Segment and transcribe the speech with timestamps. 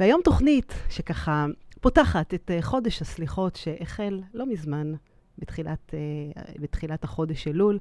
[0.00, 1.46] והיום תוכנית שככה
[1.80, 4.92] פותחת את uh, חודש הסליחות שהחל לא מזמן,
[5.38, 7.78] בתחילת, uh, בתחילת החודש אלול.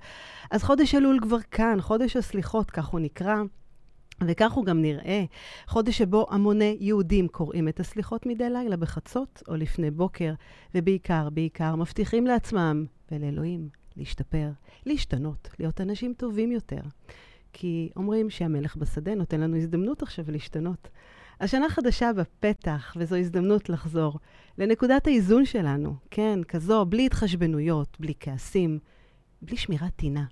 [0.51, 3.35] אז חודש אלול כבר כאן, חודש הסליחות, כך הוא נקרא.
[4.27, 5.23] וכך הוא גם נראה,
[5.67, 10.33] חודש שבו המוני יהודים קוראים את הסליחות מדי לילה בחצות או לפני בוקר,
[10.75, 14.49] ובעיקר, בעיקר מבטיחים לעצמם ולאלוהים להשתפר,
[14.85, 16.81] להשתנות, להיות אנשים טובים יותר.
[17.53, 20.87] כי אומרים שהמלך בשדה נותן לנו הזדמנות עכשיו להשתנות.
[21.39, 24.19] השנה חדשה בפתח, וזו הזדמנות לחזור
[24.57, 28.79] לנקודת האיזון שלנו, כן, כזו, בלי התחשבנויות, בלי כעסים,
[29.41, 30.25] בלי שמירת טינה.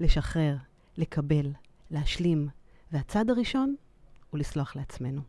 [0.00, 0.56] לשחרר,
[0.96, 1.52] לקבל,
[1.90, 2.48] להשלים,
[2.92, 3.74] והצעד הראשון
[4.30, 5.20] הוא לסלוח לעצמנו.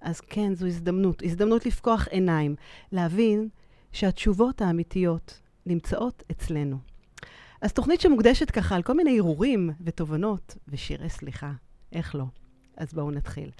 [0.00, 2.54] אז כן, זו הזדמנות, הזדמנות לפקוח עיניים,
[2.92, 3.48] להבין
[3.92, 6.78] שהתשובות האמיתיות נמצאות אצלנו.
[7.60, 11.52] אז תוכנית שמוקדשת ככה על כל מיני הרהורים ותובנות ושירי סליחה.
[11.92, 12.24] איך לא?
[12.76, 13.50] אז בואו נתחיל.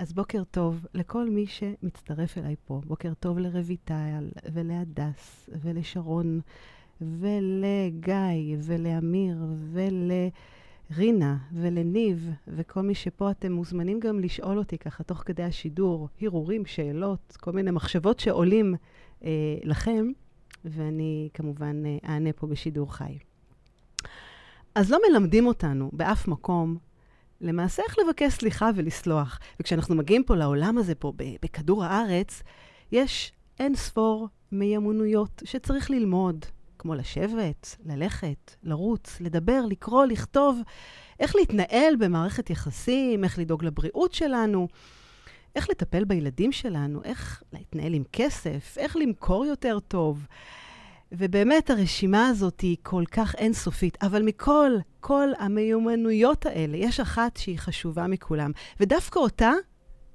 [0.00, 2.80] אז בוקר טוב לכל מי שמצטרף אליי פה.
[2.86, 6.40] בוקר טוב לרויטל ולהדס ולשרון
[7.00, 9.38] ולגיא ולאמיר
[9.72, 16.66] ולרינה ולניב וכל מי שפה אתם מוזמנים גם לשאול אותי ככה תוך כדי השידור, הרהורים,
[16.66, 18.74] שאלות, כל מיני מחשבות שעולים
[19.24, 19.30] אה,
[19.64, 20.06] לכם,
[20.64, 23.18] ואני כמובן אה, אענה פה בשידור חי.
[24.74, 26.76] אז לא מלמדים אותנו באף מקום
[27.40, 29.38] למעשה איך לבקש סליחה ולסלוח.
[29.60, 32.42] וכשאנחנו מגיעים פה לעולם הזה, פה בכדור הארץ,
[32.92, 36.46] יש אין ספור מיומנויות שצריך ללמוד,
[36.78, 40.60] כמו לשבת, ללכת, לרוץ, לדבר, לקרוא, לכתוב,
[41.20, 44.68] איך להתנהל במערכת יחסים, איך לדאוג לבריאות שלנו,
[45.56, 50.26] איך לטפל בילדים שלנו, איך להתנהל עם כסף, איך למכור יותר טוב.
[51.12, 57.58] ובאמת הרשימה הזאת היא כל כך אינסופית, אבל מכל, כל המיומנויות האלה, יש אחת שהיא
[57.58, 59.52] חשובה מכולם, ודווקא אותה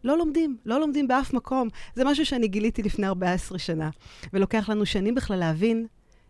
[0.04, 1.68] לא לומדים, לא לומדים באף מקום.
[1.96, 3.90] זה משהו שאני גיליתי לפני 14 שנה,
[4.34, 5.88] ולוקח לנו שנים בכלל להבין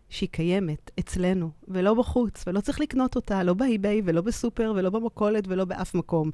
[0.08, 5.44] שהיא קיימת אצלנו, ולא בחוץ, ולא צריך לקנות אותה, לא באי-ביי ולא בסופר ולא במכולת
[5.48, 6.30] ולא באף מקום.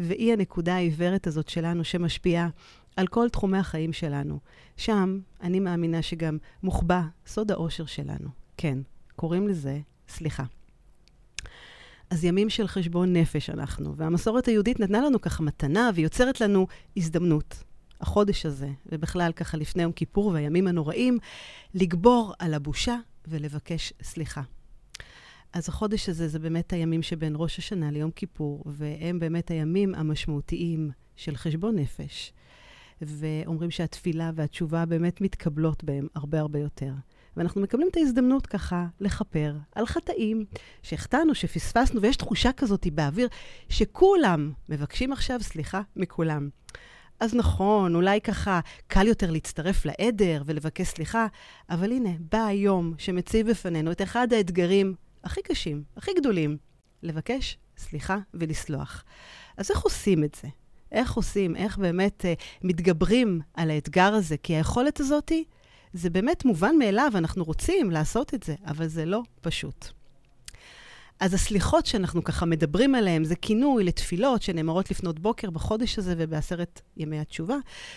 [0.00, 2.48] והיא הנקודה העיוורת הזאת שלנו שמשפיעה
[2.98, 4.38] על כל תחומי החיים שלנו.
[4.76, 8.28] שם אני מאמינה שגם מוחבא סוד האושר שלנו.
[8.56, 8.78] כן,
[9.16, 10.44] קוראים לזה סליחה.
[12.10, 16.66] אז ימים של חשבון נפש אנחנו, והמסורת היהודית נתנה לנו ככה מתנה ויוצרת לנו
[16.96, 17.64] הזדמנות.
[18.00, 21.18] החודש הזה, ובכלל ככה לפני יום כיפור והימים הנוראים,
[21.74, 22.96] לגבור על הבושה
[23.28, 24.42] ולבקש סליחה.
[25.52, 30.90] אז החודש הזה זה באמת הימים שבין ראש השנה ליום כיפור, והם באמת הימים המשמעותיים
[31.16, 32.32] של חשבון נפש.
[33.02, 36.92] ואומרים שהתפילה והתשובה באמת מתקבלות בהם הרבה הרבה יותר.
[37.36, 40.44] ואנחנו מקבלים את ההזדמנות ככה לכפר על חטאים
[40.82, 43.28] שהחטאנו, שפספסנו, ויש תחושה כזאת באוויר
[43.68, 46.48] שכולם מבקשים עכשיו סליחה מכולם.
[47.20, 51.26] אז נכון, אולי ככה קל יותר להצטרף לעדר ולבקש סליחה,
[51.70, 54.94] אבל הנה, בא היום שמציב בפנינו את אחד האתגרים
[55.24, 56.56] הכי קשים, הכי גדולים,
[57.02, 59.04] לבקש סליחה ולסלוח.
[59.56, 60.48] אז איך עושים את זה?
[60.92, 65.32] איך עושים, איך באמת uh, מתגברים על האתגר הזה, כי היכולת הזאת
[65.92, 69.88] זה באמת מובן מאליו, אנחנו רוצים לעשות את זה, אבל זה לא פשוט.
[71.20, 76.80] אז הסליחות שאנחנו ככה מדברים עליהן, זה כינוי לתפילות שנאמרות לפנות בוקר בחודש הזה ובעשרת
[76.96, 77.56] ימי התשובה,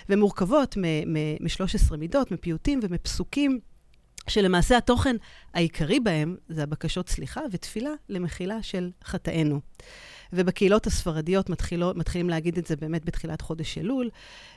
[0.10, 3.60] ומורכבות מ-13 מידות, מפיוטים ומפסוקים,
[4.28, 5.16] שלמעשה התוכן
[5.54, 9.60] העיקרי בהם זה הבקשות סליחה ותפילה למחילה של חטאינו.
[10.34, 14.10] ובקהילות הספרדיות מתחילו, מתחילים להגיד את זה באמת בתחילת חודש אלול,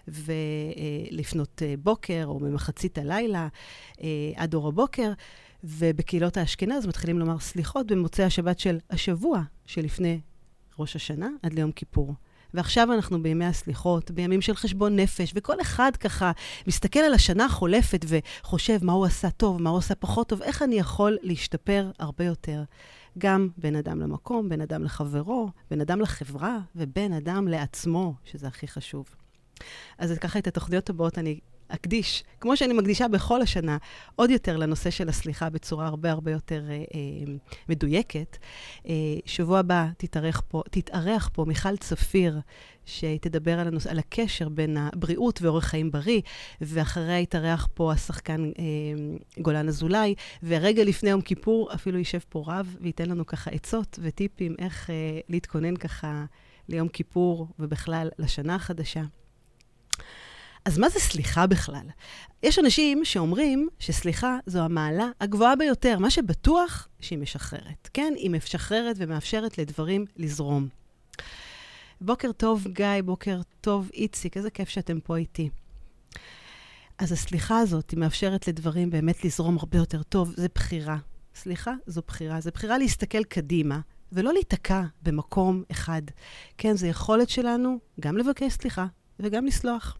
[0.08, 3.48] ולפנות אה, בוקר או ממחצית הלילה
[4.02, 5.12] אה, עד אור הבוקר.
[5.64, 10.20] ובקהילות האשכנז מתחילים לומר סליחות במוצאי השבת של השבוע שלפני
[10.78, 12.14] ראש השנה עד ליום כיפור.
[12.54, 16.32] ועכשיו אנחנו בימי הסליחות, בימים של חשבון נפש, וכל אחד ככה
[16.66, 20.62] מסתכל על השנה החולפת וחושב מה הוא עשה טוב, מה הוא עשה פחות טוב, איך
[20.62, 22.62] אני יכול להשתפר הרבה יותר.
[23.18, 28.68] גם בין אדם למקום, בין אדם לחברו, בין אדם לחברה, ובין אדם לעצמו, שזה הכי
[28.68, 29.06] חשוב.
[29.98, 33.76] אז ככה את התוכניות הבאות אני אקדיש, כמו שאני מקדישה בכל השנה,
[34.16, 37.32] עוד יותר לנושא של הסליחה בצורה הרבה הרבה יותר אה, אה,
[37.68, 38.36] מדויקת.
[38.88, 38.94] אה,
[39.26, 42.40] שבוע הבא תתארח פה, תתארח פה מיכל צפיר,
[42.86, 43.86] שתדבר על, הנוס...
[43.86, 46.20] על הקשר בין הבריאות ואורח חיים בריא,
[46.60, 48.64] ואחריה יתארח פה השחקן אה,
[49.42, 54.54] גולן אזולאי, ורגע לפני יום כיפור אפילו יישב פה רב וייתן לנו ככה עצות וטיפים
[54.58, 54.94] איך אה,
[55.28, 56.24] להתכונן ככה
[56.68, 59.02] ליום כיפור ובכלל לשנה החדשה.
[60.64, 61.86] אז מה זה סליחה בכלל?
[62.42, 67.88] יש אנשים שאומרים שסליחה זו המעלה הגבוהה ביותר, מה שבטוח שהיא משחררת.
[67.92, 70.68] כן, היא משחררת ומאפשרת לדברים לזרום.
[72.00, 75.48] בוקר טוב, גיא, בוקר טוב, איציק, איזה כיף שאתם פה איתי.
[76.98, 80.96] אז הסליחה הזאת, היא מאפשרת לדברים באמת לזרום הרבה יותר טוב, זה בחירה.
[81.34, 82.40] סליחה, זו בחירה.
[82.40, 83.80] זו בחירה להסתכל קדימה,
[84.12, 86.02] ולא להיתקע במקום אחד.
[86.58, 88.86] כן, זו יכולת שלנו גם לבקש סליחה
[89.20, 89.98] וגם לסלוח.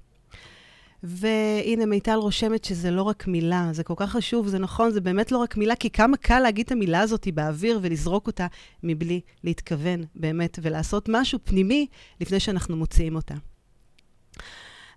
[1.06, 5.33] והנה, מיטל רושמת שזה לא רק מילה, זה כל כך חשוב, זה נכון, זה באמת
[5.33, 8.47] לא רק מילה, כי כמה קל להגיד את המילה הזאת באוויר ולזרוק אותה
[8.83, 11.87] מבלי להתכוון, באמת, ולעשות משהו פנימי
[12.21, 13.35] לפני שאנחנו מוציאים אותה.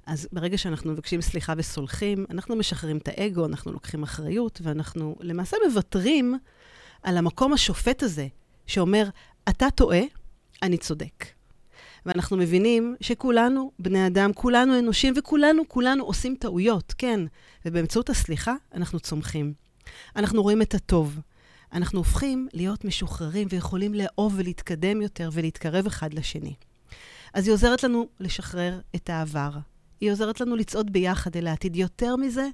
[0.06, 5.58] אז ברגע שאנחנו מבקשים סליחה וסולחים, אנחנו משחררים את האגו, אנחנו לוקחים אחריות, ואנחנו למעשה
[5.68, 6.36] מוותרים
[7.04, 8.28] על המקום השופט הזה,
[8.68, 9.10] שאומר,
[9.50, 10.02] אתה טועה,
[10.64, 11.37] אני צודק.
[12.08, 17.20] ואנחנו מבינים שכולנו בני אדם, כולנו אנושים, וכולנו, כולנו עושים טעויות, כן.
[17.66, 19.54] ובאמצעות הסליחה, אנחנו צומחים.
[20.16, 21.20] אנחנו רואים את הטוב.
[21.74, 26.54] אנחנו הופכים להיות משוחררים ויכולים לאהוב ולהתקדם יותר ולהתקרב אחד לשני.
[27.34, 29.52] אז היא עוזרת לנו לשחרר את העבר.
[30.02, 31.76] היא עוזרת לנו לצעוד ביחד אל העתיד.
[31.76, 32.48] יותר מזה,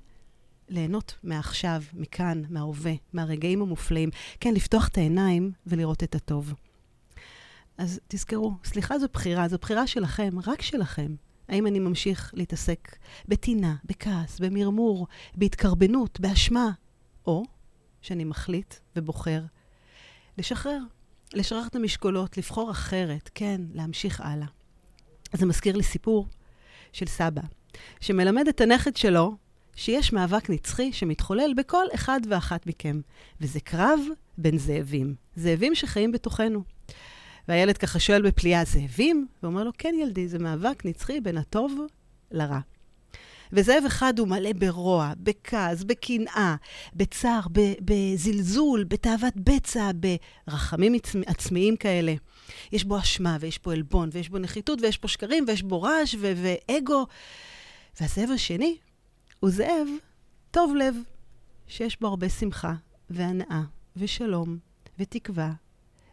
[0.70, 4.10] ליהנות מעכשיו, מכאן, מההווה, מהרגעים המופלאים.
[4.40, 6.54] כן, לפתוח את העיניים ולראות את הטוב.
[7.78, 11.16] אז תזכרו, סליחה זו בחירה, זו בחירה שלכם, רק שלכם.
[11.48, 12.96] האם אני ממשיך להתעסק
[13.28, 16.72] בטינה, בכעס, במרמור, בהתקרבנות, באשמה,
[17.26, 17.44] או
[18.02, 19.42] שאני מחליט ובוחר
[20.38, 20.80] לשחרר,
[21.34, 24.48] לשחרר את המשקולות, לבחור אחרת, כן, להמשיך הלאה.
[25.34, 26.28] זה מזכיר לי סיפור
[26.94, 27.42] של סבא,
[28.00, 29.36] שמלמד את הנכד שלו
[29.76, 33.02] שיש מאבק נצחי שמתחולל בכל אחד ואחת מכם,
[33.42, 34.00] וזה קרב
[34.38, 36.64] בין זאבים, זאבים שחיים בתוכנו.
[37.48, 39.28] והילד ככה שואל בפליאה, זאבים?
[39.44, 41.74] ואומר לו, כן, ילדי, זה מאבק נצחי בין הטוב
[42.32, 42.60] לרע.
[43.56, 46.56] וזאב אחד הוא מלא ברוע, בכעס, בקנאה,
[46.94, 47.42] בצער,
[47.82, 49.92] בזלזול, בתאוות בצע,
[50.48, 50.96] ברחמים
[51.26, 52.14] עצמיים כאלה.
[52.72, 56.16] יש בו אשמה, ויש בו עלבון, ויש בו נחיתות, ויש בו שקרים, ויש בו רעש
[56.20, 57.06] ואגו.
[58.00, 58.78] והזאב השני
[59.40, 59.88] הוא זאב
[60.52, 60.96] טוב לב,
[61.68, 62.74] שיש בו הרבה שמחה,
[63.10, 63.62] והנאה,
[63.98, 64.58] ושלום,
[65.00, 65.52] ותקווה,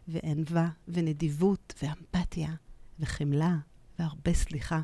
[0.07, 2.49] וענווה, ונדיבות, ואמפתיה,
[2.99, 3.57] וחמלה,
[3.99, 4.81] והרבה סליחה.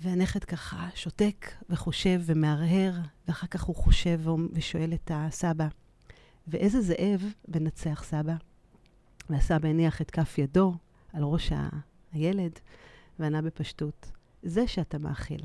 [0.00, 2.94] והנכד ככה שותק וחושב ומהרהר,
[3.28, 4.20] ואחר כך הוא חושב
[4.52, 5.68] ושואל את הסבא,
[6.46, 8.34] ואיזה זאב מנצח סבא?
[9.30, 10.74] והסבא הניח את כף ידו
[11.12, 11.52] על ראש.
[12.12, 12.52] הילד,
[13.18, 14.12] וענה בפשטות,
[14.42, 15.40] זה שאתה מאכיל.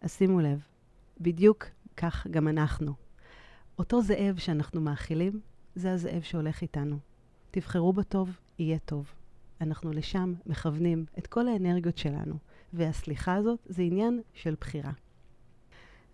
[0.00, 0.66] אז שימו לב,
[1.20, 2.92] בדיוק כך גם אנחנו.
[3.78, 5.40] אותו זאב שאנחנו מאכילים,
[5.74, 6.96] זה הזאב שהולך איתנו.
[7.50, 9.12] תבחרו בטוב, יהיה טוב.
[9.60, 12.34] אנחנו לשם מכוונים את כל האנרגיות שלנו,
[12.72, 14.92] והסליחה הזאת זה עניין של בחירה.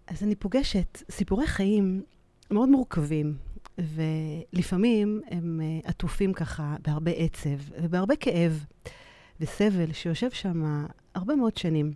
[0.07, 2.03] אז אני פוגשת סיפורי חיים
[2.51, 3.37] מאוד מורכבים,
[3.79, 8.65] ולפעמים הם uh, עטופים ככה בהרבה עצב ובהרבה כאב
[9.41, 10.85] וסבל שיושב שם
[11.15, 11.93] הרבה מאוד שנים.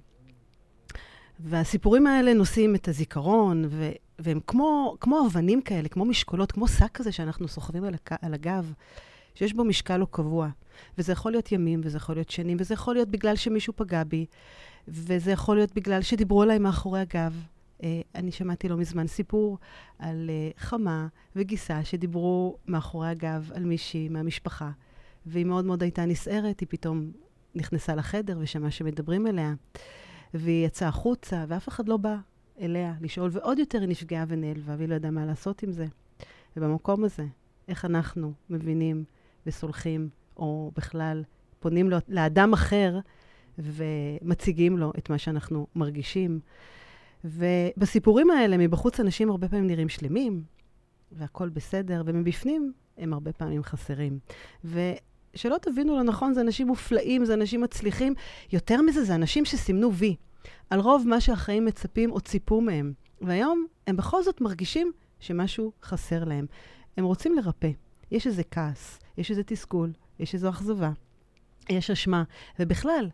[1.41, 3.65] והסיפורים האלה נושאים את הזיכרון,
[4.19, 8.35] והם כמו, כמו אבנים כאלה, כמו משקולות, כמו שק כזה שאנחנו סוחבים על, הק- על
[8.35, 8.73] הגב,
[9.35, 10.49] שיש בו משקל לא קבוע.
[10.99, 14.27] וזה יכול להיות ימים, וזה יכול להיות שנים, וזה יכול להיות בגלל שמישהו פגע בי,
[14.89, 17.43] וזה יכול להיות בגלל שדיברו עליי מאחורי הגב.
[17.81, 17.85] Uh,
[18.15, 19.59] אני שמעתי לא מזמן סיפור
[19.99, 21.07] על uh, חמה
[21.37, 24.71] וגיסה שדיברו מאחורי הגב על מישהי מהמשפחה,
[25.27, 27.11] והיא מאוד מאוד הייתה נסערת, היא פתאום
[27.55, 29.55] נכנסה לחדר ושמעה שמדברים אליה.
[30.35, 32.17] והיא יצאה החוצה, ואף אחד לא בא
[32.61, 35.87] אליה לשאול, ועוד יותר היא נפגעה ונעלבה, והיא לא ידעה מה לעשות עם זה.
[36.57, 37.25] ובמקום הזה,
[37.69, 39.05] איך אנחנו מבינים
[39.47, 41.25] וסולחים, או בכלל
[41.61, 42.99] פונים לו, לאדם אחר
[43.59, 46.41] ומציגים לו את מה שאנחנו מרגישים.
[47.25, 50.43] ובסיפורים האלה, מבחוץ אנשים הרבה פעמים נראים שלמים,
[51.13, 54.19] והכול בסדר, ומבפנים הם הרבה פעמים חסרים.
[54.65, 54.81] ו...
[55.35, 58.15] שלא תבינו לא נכון, זה אנשים מופלאים, זה אנשים מצליחים.
[58.53, 60.17] יותר מזה, זה אנשים שסימנו וי
[60.71, 62.93] על רוב מה שהחיים מצפים או ציפו מהם.
[63.21, 66.47] והיום הם בכל זאת מרגישים שמשהו חסר להם.
[66.97, 67.71] הם רוצים לרפא.
[68.11, 70.91] יש איזה כעס, יש איזה תסכול, יש איזו אכזבה,
[71.69, 72.23] יש אשמה.
[72.59, 73.09] ובכלל,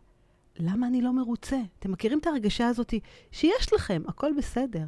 [0.59, 1.57] למה אני לא מרוצה?
[1.79, 2.93] אתם מכירים את הרגשה הזאת
[3.31, 4.85] שיש לכם, הכל בסדר,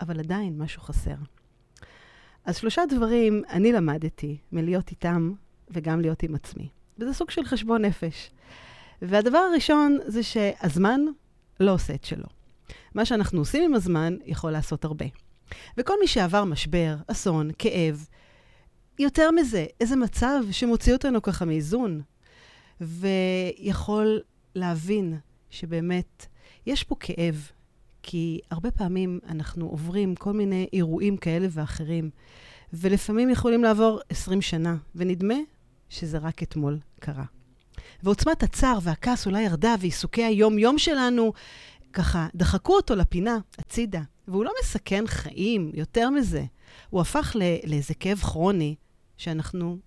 [0.00, 1.14] אבל עדיין משהו חסר.
[2.44, 5.32] אז שלושה דברים אני למדתי מלהיות איתם
[5.70, 6.68] וגם להיות עם עצמי.
[6.98, 8.30] וזה סוג של חשבון נפש.
[9.02, 11.00] והדבר הראשון זה שהזמן
[11.60, 12.26] לא עושה את שלו.
[12.94, 15.06] מה שאנחנו עושים עם הזמן יכול לעשות הרבה.
[15.78, 18.06] וכל מי שעבר משבר, אסון, כאב,
[18.98, 22.02] יותר מזה, איזה מצב שמוציא אותנו ככה מאיזון,
[22.80, 24.20] ויכול
[24.54, 25.18] להבין
[25.50, 26.26] שבאמת
[26.66, 27.50] יש פה כאב,
[28.02, 32.10] כי הרבה פעמים אנחנו עוברים כל מיני אירועים כאלה ואחרים,
[32.72, 35.34] ולפעמים יכולים לעבור 20 שנה, ונדמה
[35.88, 37.24] שזה רק אתמול קרה.
[38.02, 41.32] ועוצמת הצער והכעס אולי ירדה, ועיסוקי היום-יום שלנו,
[41.92, 44.02] ככה, דחקו אותו לפינה, הצידה.
[44.28, 46.44] והוא לא מסכן חיים, יותר מזה.
[46.90, 48.74] הוא הפך לאיזה כאב כרוני
[49.16, 49.78] שאנחנו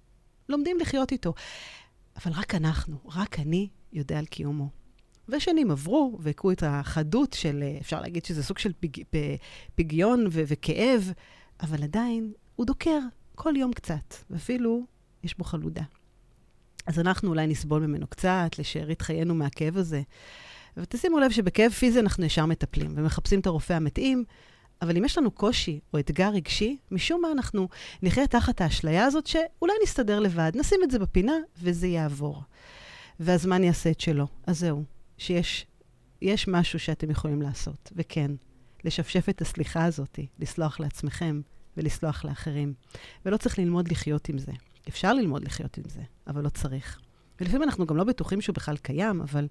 [0.49, 1.33] לומדים לחיות איתו.
[2.15, 4.69] אבל רק אנחנו, רק אני, יודע על קיומו.
[5.29, 9.03] ושנים עברו והכו את החדות של, אפשר להגיד שזה סוג של פג,
[9.75, 11.11] פגיון ו- וכאב,
[11.61, 12.99] אבל עדיין הוא דוקר
[13.35, 14.85] כל יום קצת, ואפילו
[15.23, 15.83] יש בו חלודה.
[16.85, 20.01] אז אנחנו אולי נסבול ממנו קצת, לשארית חיינו מהכאב הזה.
[20.77, 24.23] ותשימו לב שבכאב פיזי אנחנו ישר מטפלים ומחפשים את הרופא המתאים,
[24.81, 27.67] אבל אם יש לנו קושי או אתגר רגשי, משום מה אנחנו
[28.03, 32.43] נחיה תחת האשליה הזאת שאולי נסתדר לבד, נשים את זה בפינה וזה יעבור.
[33.19, 34.27] והזמן יעשה את שלו.
[34.47, 34.83] אז זהו,
[35.17, 35.65] שיש
[36.21, 38.31] יש משהו שאתם יכולים לעשות, וכן,
[38.83, 41.41] לשפשף את הסליחה הזאת, לסלוח לעצמכם
[41.77, 42.73] ולסלוח לאחרים.
[43.25, 44.51] ולא צריך ללמוד לחיות עם זה.
[44.89, 46.99] אפשר ללמוד לחיות עם זה, אבל לא צריך.
[47.41, 49.47] ולפעמים אנחנו גם לא בטוחים שהוא בכלל קיים, אבל,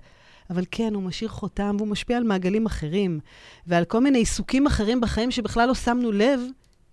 [0.51, 3.21] אבל כן, הוא משאיר חותם והוא משפיע על מעגלים אחרים,
[3.67, 6.41] ועל כל מיני עיסוקים אחרים בחיים שבכלל לא שמנו לב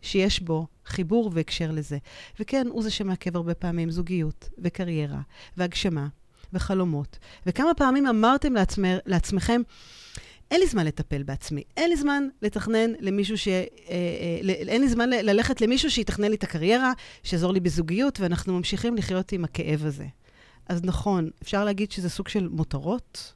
[0.01, 1.98] שיש בו חיבור והקשר לזה.
[2.39, 5.22] וכן, הוא זה שמעכב הרבה פעמים זוגיות וקריירה
[5.58, 6.08] והגשמה
[6.53, 7.19] וחלומות.
[7.46, 8.84] וכמה פעמים אמרתם לעצמ...
[9.05, 9.62] לעצמכם,
[10.51, 13.48] אין לי זמן לטפל בעצמי, אין לי זמן לתכנן למישהו ש...
[13.48, 18.58] אה, אה, אין לי זמן ללכת למישהו שיתכנן לי את הקריירה, שיעזור לי בזוגיות, ואנחנו
[18.58, 20.08] ממשיכים לחיות עם הכאב הזה.
[20.70, 23.34] אז נכון, אפשר להגיד שזה סוג של מותרות,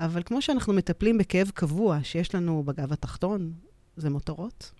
[0.00, 3.52] אבל כמו שאנחנו מטפלים בכאב קבוע שיש לנו בגב התחתון,
[3.96, 4.72] זה מותרות,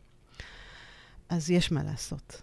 [1.29, 2.43] אז יש מה לעשות.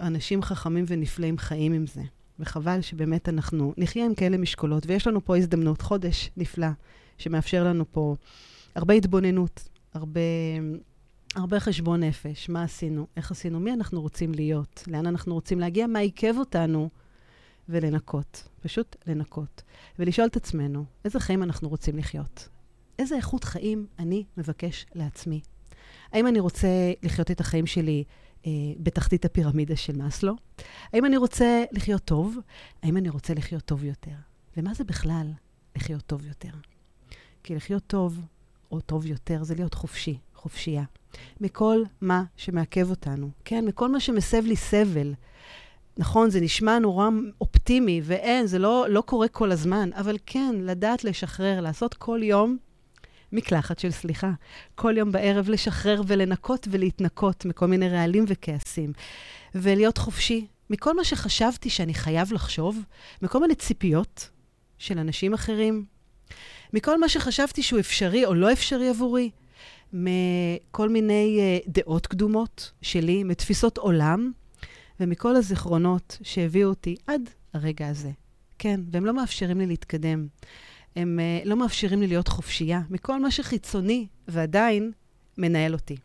[0.00, 2.02] אנשים חכמים ונפלאים חיים עם זה.
[2.38, 6.68] וחבל שבאמת אנחנו נחיה עם כאלה משקולות, ויש לנו פה הזדמנות, חודש נפלא,
[7.18, 8.16] שמאפשר לנו פה
[8.78, 10.20] הרבה התבוננות, הרבה,
[11.34, 15.86] הרבה חשבון נפש, מה עשינו, איך עשינו, מי אנחנו רוצים להיות, לאן אנחנו רוצים להגיע,
[15.86, 16.88] מה עיכב אותנו,
[17.68, 19.62] ולנקות, פשוט לנקות.
[19.98, 22.48] ולשאול את עצמנו, איזה חיים אנחנו רוצים לחיות?
[22.98, 25.40] איזה איכות חיים אני מבקש לעצמי?
[26.12, 26.68] האם אני רוצה
[27.02, 28.04] לחיות את החיים שלי
[28.46, 30.34] אה, בתחתית הפירמידה של מאסלו?
[30.92, 32.38] האם אני רוצה לחיות טוב?
[32.82, 34.16] האם אני רוצה לחיות טוב יותר?
[34.56, 35.32] ומה זה בכלל
[35.76, 36.52] לחיות טוב יותר?
[37.42, 38.20] כי לחיות טוב
[38.72, 40.84] או טוב יותר זה להיות חופשי, חופשייה.
[41.40, 43.64] מכל מה שמעכב אותנו, כן?
[43.64, 45.14] מכל מה שמסב לי סבל.
[45.96, 47.08] נכון, זה נשמע נורא
[47.40, 52.56] אופטימי, ואין, זה לא, לא קורה כל הזמן, אבל כן, לדעת לשחרר, לעשות כל יום
[53.32, 54.32] מקלחת של סליחה.
[54.74, 58.92] כל יום בערב לשחרר ולנקות ולהתנקות מכל מיני רעלים וכעסים.
[59.54, 62.78] ולהיות חופשי מכל מה שחשבתי שאני חייב לחשוב,
[63.22, 64.28] מכל מיני ציפיות
[64.78, 65.84] של אנשים אחרים,
[66.72, 69.30] מכל מה שחשבתי שהוא אפשרי או לא אפשרי עבורי,
[69.92, 74.32] מכל מיני uh, דעות קדומות שלי, מתפיסות עולם,
[75.00, 78.10] ומכל הזיכרונות שהביאו אותי עד הרגע הזה.
[78.58, 80.26] כן, והם לא מאפשרים לי להתקדם.
[80.96, 84.92] הם uh, לא מאפשרים לי להיות חופשייה מכל מה שחיצוני ועדיין
[85.38, 85.96] מנהל אותי.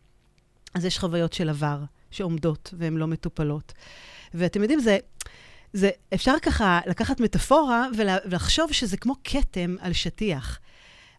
[0.73, 3.73] אז יש חוויות של עבר שעומדות והן לא מטופלות.
[4.33, 4.97] ואתם יודעים, זה,
[5.73, 10.59] זה, אפשר ככה לקחת מטאפורה ולחשוב שזה כמו כתם על שטיח.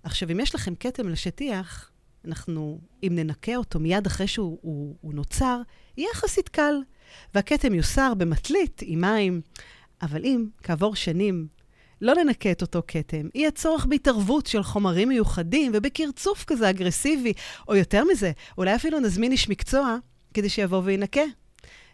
[0.03, 1.91] עכשיו, אם יש לכם כתם על שטיח,
[2.25, 5.61] אנחנו, אם ננקה אותו מיד אחרי שהוא הוא, הוא נוצר,
[5.97, 6.75] יהיה יחסית קל.
[7.35, 9.41] והכתם יוסר במטלית עם מים.
[10.03, 11.47] אבל אם כעבור שנים
[12.01, 17.33] לא ננקה את אותו כתם, יהיה צורך בהתערבות של חומרים מיוחדים ובקרצוף כזה אגרסיבי,
[17.69, 19.97] או יותר מזה, אולי אפילו נזמין איש מקצוע
[20.35, 21.23] כדי שיבוא וינקה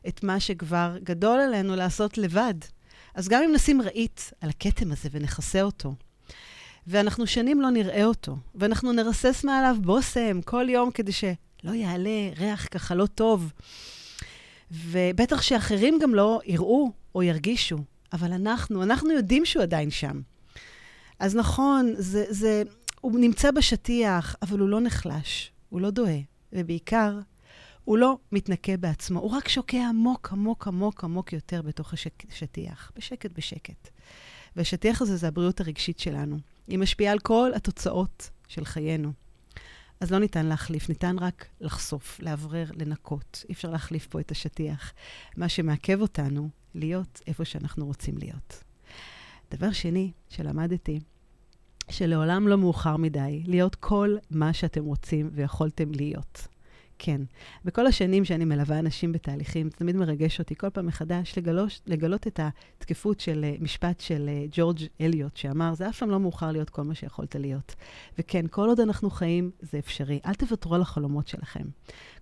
[0.08, 2.54] את מה שכבר גדול עלינו לעשות לבד.
[3.14, 5.94] אז גם אם נשים רהיט על הכתם הזה ונכסה אותו,
[6.86, 12.66] ואנחנו שנים לא נראה אותו, ואנחנו נרסס מעליו בושם כל יום כדי שלא יעלה ריח
[12.70, 13.52] ככה לא טוב,
[14.70, 17.78] ובטח שאחרים גם לא יראו או ירגישו,
[18.12, 20.20] אבל אנחנו, אנחנו יודעים שהוא עדיין שם.
[21.18, 22.62] אז נכון, זה, זה,
[23.00, 26.18] הוא נמצא בשטיח, אבל הוא לא נחלש, הוא לא דוהה,
[26.52, 27.18] ובעיקר,
[27.84, 31.94] הוא לא מתנקה בעצמו, הוא רק שוקע עמוק, עמוק, עמוק, עמוק יותר בתוך
[32.28, 33.88] השטיח, בשקט, בשקט.
[34.56, 36.38] והשטיח הזה זה הבריאות הרגשית שלנו.
[36.68, 39.12] היא משפיעה על כל התוצאות של חיינו.
[40.00, 43.44] אז לא ניתן להחליף, ניתן רק לחשוף, לאוורר, לנקות.
[43.48, 44.92] אי אפשר להחליף פה את השטיח.
[45.36, 48.64] מה שמעכב אותנו להיות איפה שאנחנו רוצים להיות.
[49.50, 51.00] דבר שני שלמדתי,
[51.90, 56.48] שלעולם לא מאוחר מדי להיות כל מה שאתם רוצים ויכולתם להיות.
[57.02, 57.20] כן.
[57.64, 62.26] בכל השנים שאני מלווה אנשים בתהליכים, זה תמיד מרגש אותי כל פעם מחדש לגלות, לגלות
[62.26, 66.52] את התקפות של uh, משפט של uh, ג'ורג' אליוט, שאמר, זה אף פעם לא מאוחר
[66.52, 67.74] להיות כל מה שיכולת להיות.
[68.18, 70.20] וכן, כל עוד אנחנו חיים, זה אפשרי.
[70.26, 71.64] אל תוותרו על החלומות שלכם.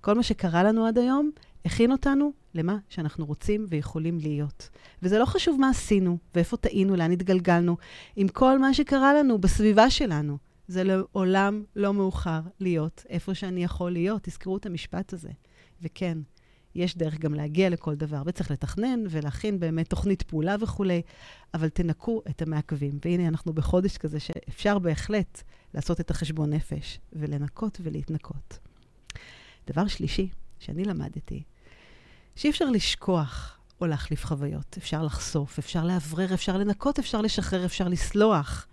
[0.01, 1.31] כל מה שקרה לנו עד היום,
[1.65, 4.69] הכין אותנו למה שאנחנו רוצים ויכולים להיות.
[5.03, 7.77] וזה לא חשוב מה עשינו, ואיפה טעינו, לאן התגלגלנו,
[8.17, 10.48] עם כל מה שקרה לנו בסביבה שלנו.
[10.69, 14.23] זה לעולם לא מאוחר להיות איפה שאני יכול להיות.
[14.23, 15.31] תזכרו את המשפט הזה.
[15.83, 16.19] וכן,
[16.75, 21.03] יש דרך גם להגיע לכל דבר, וצריך לתכנן ולהכין באמת תוכנית פעולה וכולי,
[21.55, 22.99] אבל תנקו את המעכבים.
[23.05, 25.43] והנה, אנחנו בחודש כזה שאפשר בהחלט
[25.75, 28.59] לעשות את החשבון נפש ולנקות ולהתנקות.
[29.67, 31.43] דבר שלישי שאני למדתי,
[32.37, 34.77] שאי אפשר לשכוח או להחליף חוויות.
[34.79, 38.67] אפשר לחשוף, אפשר לאוורר, אפשר לנקות, אפשר לשחרר, אפשר לסלוח,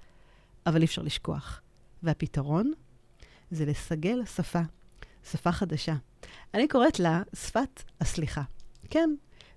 [0.65, 1.61] אבל אי אפשר לשכוח.
[2.05, 2.71] והפתרון
[3.51, 4.61] זה לסגל שפה,
[5.31, 5.95] שפה חדשה.
[6.53, 8.41] אני קוראת לה שפת הסליחה.
[8.89, 9.09] כן,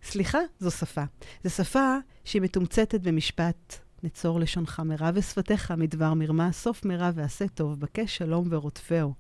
[0.03, 1.05] סליחה זו שפה.
[1.45, 7.81] זו שפה שהיא מתומצתת במשפט נצור לשונך מרע ושפתיך מדבר מרמה, סוף מרע ועשה טוב,
[7.81, 9.15] בקש שלום ורודפהו.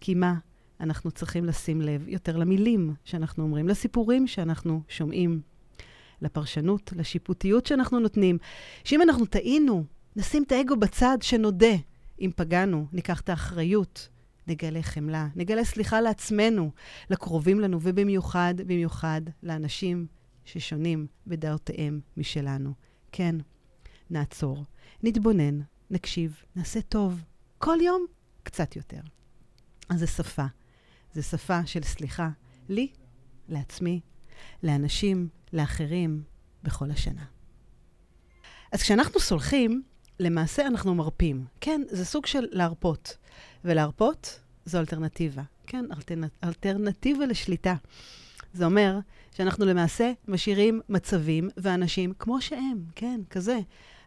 [0.00, 0.34] כי מה?
[0.80, 5.40] אנחנו צריכים לשים לב יותר למילים שאנחנו אומרים, לסיפורים שאנחנו שומעים,
[6.22, 8.38] לפרשנות, לשיפוטיות שאנחנו נותנים.
[8.84, 9.84] שאם אנחנו טעינו,
[10.16, 11.74] נשים את האגו בצד, שנודה.
[12.20, 14.08] אם פגענו, ניקח את האחריות,
[14.46, 16.70] נגלה חמלה, נגלה סליחה לעצמנו,
[17.10, 20.06] לקרובים לנו, ובמיוחד, במיוחד לאנשים
[20.44, 22.72] ששונים בדעותיהם משלנו.
[23.12, 23.36] כן,
[24.10, 24.64] נעצור,
[25.02, 27.24] נתבונן, נקשיב, נעשה טוב.
[27.58, 28.06] כל יום
[28.42, 29.00] קצת יותר.
[29.88, 30.46] אז זו שפה.
[31.14, 32.28] זו שפה של סליחה
[32.68, 32.92] לי,
[33.48, 34.00] לעצמי,
[34.62, 36.22] לאנשים, לאחרים,
[36.62, 37.24] בכל השנה.
[38.72, 39.82] אז כשאנחנו סולחים,
[40.20, 41.44] למעשה אנחנו מרפים.
[41.60, 43.16] כן, זה סוג של להרפות.
[43.64, 45.42] ולהרפות זו אלטרנטיבה.
[45.66, 46.24] כן, אלטרנ...
[46.44, 47.74] אלטרנטיבה לשליטה.
[48.52, 48.98] זה אומר
[49.36, 53.58] שאנחנו למעשה משאירים מצבים ואנשים כמו שהם, כן, כזה.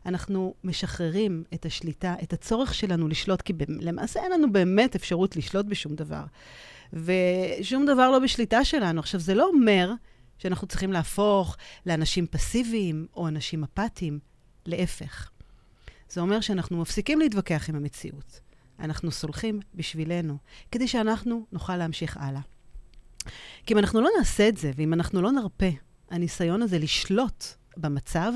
[0.06, 5.66] אנחנו משחררים את השליטה, את הצורך שלנו לשלוט, כי למעשה אין לנו באמת אפשרות לשלוט
[5.66, 6.24] בשום דבר.
[6.94, 9.00] ושום דבר לא בשליטה שלנו.
[9.00, 9.94] עכשיו, זה לא אומר
[10.38, 14.20] שאנחנו צריכים להפוך לאנשים פסיביים או אנשים אפאתיים,
[14.66, 15.30] להפך.
[16.10, 18.40] זה אומר שאנחנו מפסיקים להתווכח עם המציאות.
[18.80, 20.38] אנחנו סולחים בשבילנו,
[20.72, 22.42] כדי שאנחנו נוכל להמשיך הלאה.
[23.66, 25.70] כי אם אנחנו לא נעשה את זה, ואם אנחנו לא נרפה,
[26.10, 27.46] הניסיון הזה לשלוט
[27.78, 28.34] במצב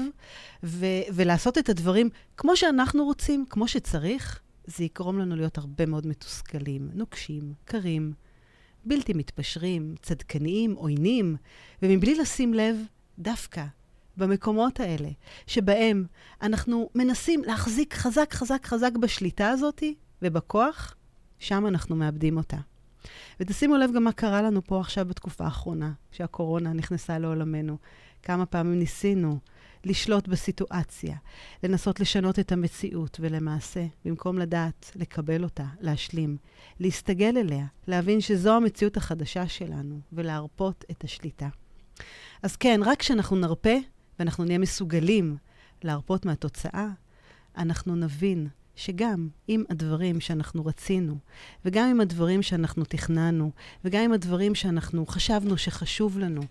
[0.63, 6.07] ו- ולעשות את הדברים כמו שאנחנו רוצים, כמו שצריך, זה יגרום לנו להיות הרבה מאוד
[6.07, 8.13] מתוסכלים, נוקשים, קרים,
[8.86, 11.36] בלתי מתפשרים, צדקניים, עוינים,
[11.81, 12.77] ומבלי לשים לב,
[13.19, 13.65] דווקא
[14.17, 15.10] במקומות האלה,
[15.47, 16.06] שבהם
[16.41, 19.84] אנחנו מנסים להחזיק חזק, חזק, חזק בשליטה הזאת
[20.21, 20.95] ובכוח,
[21.39, 22.58] שם אנחנו מאבדים אותה.
[23.39, 27.78] ותשימו לב גם מה קרה לנו פה עכשיו בתקופה האחרונה, כשהקורונה נכנסה לעולמנו.
[28.24, 29.39] כמה פעמים ניסינו
[29.86, 31.15] לשלוט בסיטואציה,
[31.63, 36.38] לנסות לשנות את המציאות, ולמעשה, במקום לדעת לקבל אותה, להשלים,
[36.80, 41.47] להסתגל אליה, להבין שזו המציאות החדשה שלנו, ולהרפות את השליטה.
[42.43, 43.76] אז כן, רק כשאנחנו נרפה
[44.21, 45.38] ואנחנו נהיה מסוגלים
[45.84, 46.88] להרפות מהתוצאה,
[47.57, 51.17] אנחנו נבין שגם עם הדברים שאנחנו רצינו,
[51.65, 53.51] וגם עם הדברים שאנחנו תכננו,
[53.86, 56.41] וגם עם הדברים שאנחנו חשבנו שחשוב לנו,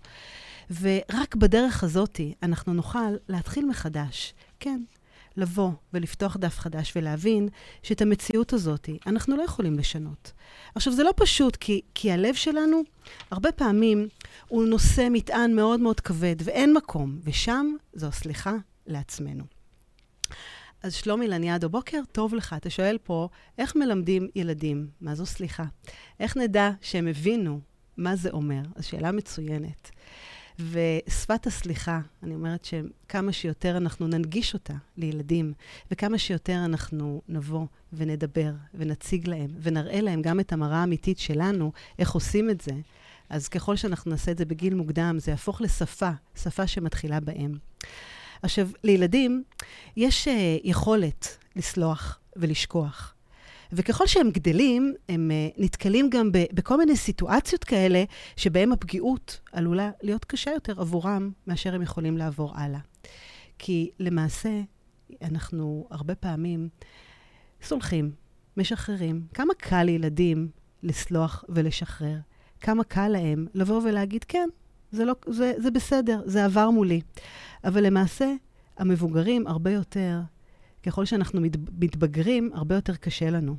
[0.81, 4.33] ורק בדרך הזאת אנחנו נוכל להתחיל מחדש.
[4.59, 4.81] כן,
[5.37, 7.49] לבוא ולפתוח דף חדש ולהבין
[7.83, 10.31] שאת המציאות הזאת אנחנו לא יכולים לשנות.
[10.75, 12.81] עכשיו, זה לא פשוט, כי, כי הלב שלנו,
[13.31, 14.07] הרבה פעמים
[14.47, 18.55] הוא נושא מטען מאוד מאוד כבד, ואין מקום, ושם זו הסליחה
[18.87, 19.43] לעצמנו.
[20.83, 22.55] אז שלומי לניאדו, בוקר טוב לך.
[22.57, 24.87] אתה שואל פה, איך מלמדים ילדים?
[25.01, 25.63] מה זו סליחה?
[26.19, 27.59] איך נדע שהם הבינו
[27.97, 28.61] מה זה אומר?
[28.77, 29.91] זו שאלה מצוינת.
[30.59, 35.53] ושפת הסליחה, אני אומרת שכמה שיותר אנחנו ננגיש אותה לילדים,
[35.91, 42.11] וכמה שיותר אנחנו נבוא ונדבר ונציג להם, ונראה להם גם את המראה האמיתית שלנו, איך
[42.11, 42.73] עושים את זה,
[43.29, 47.57] אז ככל שאנחנו נעשה את זה בגיל מוקדם, זה יהפוך לשפה, שפה שמתחילה בהם.
[48.41, 49.43] עכשיו, לילדים
[49.97, 50.31] יש uh,
[50.63, 53.13] יכולת לסלוח ולשכוח.
[53.73, 58.03] וככל שהם גדלים, הם uh, נתקלים גם בכל מיני סיטואציות כאלה,
[58.35, 62.79] שבהם הפגיעות עלולה להיות קשה יותר עבורם, מאשר הם יכולים לעבור הלאה.
[63.59, 64.61] כי למעשה,
[65.21, 66.69] אנחנו הרבה פעמים
[67.63, 68.11] סולחים,
[68.57, 69.21] משחררים.
[69.33, 70.49] כמה קל לילדים
[70.83, 72.17] לסלוח ולשחרר?
[72.61, 74.49] כמה קל להם לבוא ולהגיד, כן,
[74.91, 77.01] זה, לא, זה, זה בסדר, זה עבר מולי.
[77.63, 78.33] אבל למעשה,
[78.77, 80.19] המבוגרים הרבה יותר,
[80.83, 83.55] ככל שאנחנו מת, מתבגרים, הרבה יותר קשה לנו.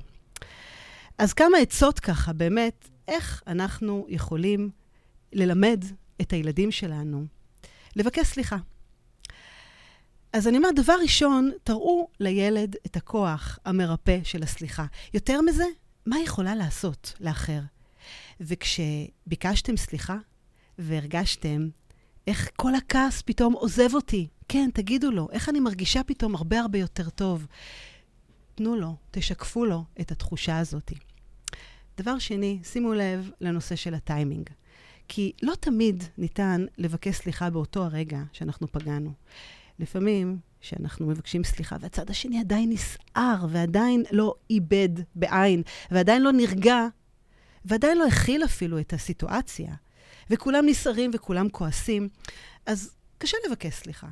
[1.19, 4.71] אז כמה עצות ככה, באמת, איך אנחנו יכולים
[5.33, 5.85] ללמד
[6.21, 7.25] את הילדים שלנו
[7.97, 8.57] לבקש סליחה.
[10.33, 14.87] אז אני אומרת, דבר ראשון, תראו לילד את הכוח המרפא של הסליחה.
[15.15, 15.65] יותר מזה,
[16.07, 17.61] מה יכולה לעשות לאחר?
[18.41, 20.17] וכשביקשתם סליחה,
[20.79, 21.69] והרגשתם
[22.27, 24.29] איך כל הכעס פתאום עוזב אותי.
[24.49, 27.47] כן, תגידו לו, איך אני מרגישה פתאום הרבה הרבה יותר טוב.
[28.55, 30.93] תנו לו, תשקפו לו את התחושה הזאת.
[31.99, 34.51] דבר שני, שימו לב לנושא של הטיימינג.
[35.09, 39.13] כי לא תמיד ניתן לבקש סליחה באותו הרגע שאנחנו פגענו.
[39.79, 46.87] לפעמים, כשאנחנו מבקשים סליחה, והצד השני עדיין נסער, ועדיין לא איבד בעין, ועדיין לא נרגע,
[47.65, 49.75] ועדיין לא הכיל אפילו את הסיטואציה,
[50.31, 52.09] וכולם נסערים וכולם כועסים,
[52.67, 54.09] אז קשה לבקש סליחה.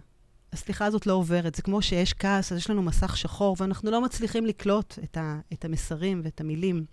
[0.53, 1.55] הסליחה הזאת לא עוברת.
[1.55, 5.41] זה כמו שיש כעס, אז יש לנו מסך שחור, ואנחנו לא מצליחים לקלוט את, ה,
[5.53, 6.85] את המסרים ואת המילים.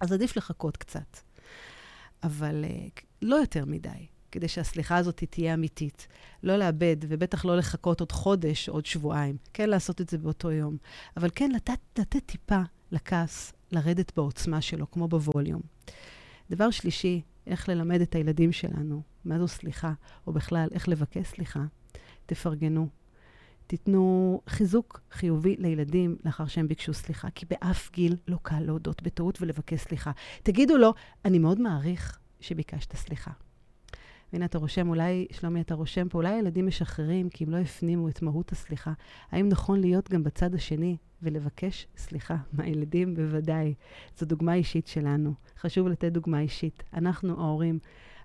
[0.00, 1.18] אז עדיף לחכות קצת.
[2.22, 6.06] אבל uh, לא יותר מדי, כדי שהסליחה הזאת תהיה אמיתית.
[6.42, 9.36] לא לאבד, ובטח לא לחכות עוד חודש, עוד שבועיים.
[9.54, 10.76] כן לעשות את זה באותו יום.
[11.16, 12.60] אבל כן לתת, לתת טיפה
[12.92, 15.60] לכעס לרדת בעוצמה שלו, כמו בווליום.
[16.50, 19.92] דבר שלישי, איך ללמד את הילדים שלנו מה זו סליחה,
[20.26, 21.64] או בכלל, איך לבקש סליחה.
[22.26, 22.88] תפרגנו.
[23.66, 29.42] תיתנו חיזוק חיובי לילדים לאחר שהם ביקשו סליחה, כי באף גיל לא קל להודות בטעות
[29.42, 30.10] ולבקש סליחה.
[30.42, 33.30] תגידו לו, אני מאוד מעריך שביקשת סליחה.
[34.32, 38.08] והנה אתה רושם, אולי, שלומי, אתה רושם פה, אולי הילדים משחררים כי הם לא הפנימו
[38.08, 38.92] את מהות הסליחה.
[39.30, 43.14] האם נכון להיות גם בצד השני ולבקש סליחה מהילדים?
[43.14, 43.74] בוודאי.
[44.18, 45.34] זו דוגמה אישית שלנו.
[45.60, 46.82] חשוב לתת דוגמה אישית.
[46.94, 47.78] אנחנו, ההורים,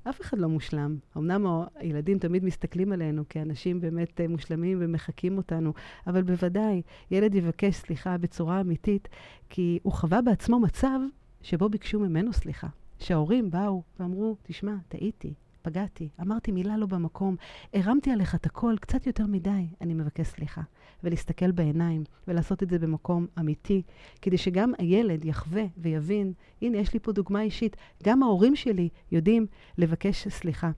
[0.09, 0.97] אף אחד לא מושלם.
[1.17, 5.73] אמנם הילדים תמיד מסתכלים עלינו כאנשים באמת אה, מושלמים ומחקים אותנו,
[6.07, 9.07] אבל בוודאי, ילד יבקש סליחה בצורה אמיתית,
[9.49, 10.99] כי הוא חווה בעצמו מצב
[11.41, 12.67] שבו ביקשו ממנו סליחה.
[12.99, 15.33] שההורים באו ואמרו, תשמע, טעיתי,
[15.63, 17.35] פגעתי, אמרתי מילה לא במקום,
[17.73, 20.61] הרמתי עליך את הכל קצת יותר מדי, אני מבקש סליחה.
[21.03, 23.81] ולהסתכל בעיניים, ולעשות את זה במקום אמיתי,
[24.21, 29.45] כדי שגם הילד יחווה ויבין, הנה, יש לי פה דוגמה אישית, גם ההורים שלי יודעים
[29.77, 30.71] לבקש סליחה.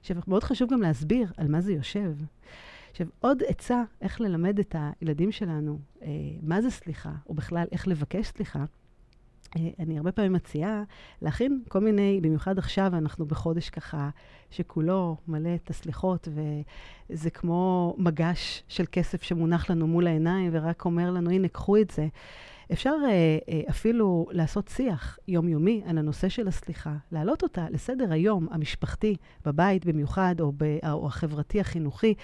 [0.00, 2.12] עכשיו, מאוד חשוב גם להסביר על מה זה יושב.
[2.90, 6.08] עכשיו, עוד עצה איך ללמד את הילדים שלנו אה,
[6.42, 8.64] מה זה סליחה, או בכלל איך לבקש סליחה,
[9.78, 10.82] אני הרבה פעמים מציעה
[11.22, 14.10] להכין כל מיני, במיוחד עכשיו, אנחנו בחודש ככה
[14.50, 16.28] שכולו מלא את הסליחות,
[17.10, 21.90] וזה כמו מגש של כסף שמונח לנו מול העיניים ורק אומר לנו, הנה, קחו את
[21.90, 22.06] זה.
[22.72, 28.48] אפשר uh, uh, אפילו לעשות שיח יומיומי על הנושא של הסליחה, להעלות אותה לסדר היום
[28.50, 32.14] המשפחתי, בבית במיוחד, או, ב, או החברתי החינוכי,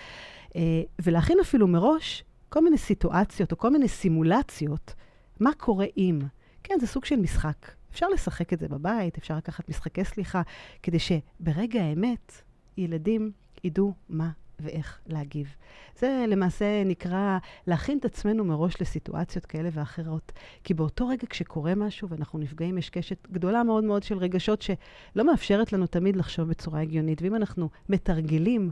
[1.03, 4.95] ולהכין אפילו מראש כל מיני סיטואציות או כל מיני סימולציות,
[5.41, 6.19] מה קורה אם.
[6.65, 7.57] כן, זה סוג של משחק.
[7.93, 10.43] אפשר לשחק את זה בבית, אפשר לקחת משחקי סליחה,
[10.83, 12.43] כדי שברגע האמת
[12.77, 13.33] ילדים
[13.65, 15.55] ידעו מה ואיך להגיב.
[15.99, 20.33] זה למעשה נקרא להכין את עצמנו מראש לסיטואציות כאלה ואחרות.
[20.65, 25.27] כי באותו רגע כשקורה משהו ואנחנו נפגעים, יש קשת גדולה מאוד מאוד של רגשות שלא
[25.27, 27.23] מאפשרת לנו תמיד לחשוב בצורה הגיונית.
[27.23, 28.71] ואם אנחנו מתרגלים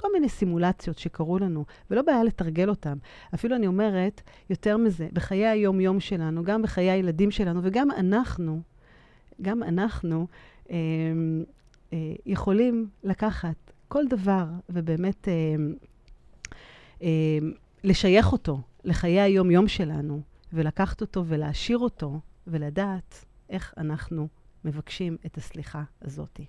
[0.00, 2.98] כל מיני סימולציות שקרו לנו, ולא בעיה לתרגל אותם.
[3.34, 8.60] אפילו אני אומרת, יותר מזה, בחיי היום-יום שלנו, גם בחיי הילדים שלנו, וגם אנחנו,
[9.42, 10.26] גם אנחנו
[10.70, 10.76] אה,
[11.92, 15.34] אה, יכולים לקחת כל דבר ובאמת אה,
[17.02, 17.38] אה,
[17.84, 20.20] לשייך אותו לחיי היום-יום שלנו,
[20.52, 24.28] ולקחת אותו ולהשאיר אותו, ולדעת איך אנחנו
[24.64, 26.44] מבקשים את הסליחה הזאתי.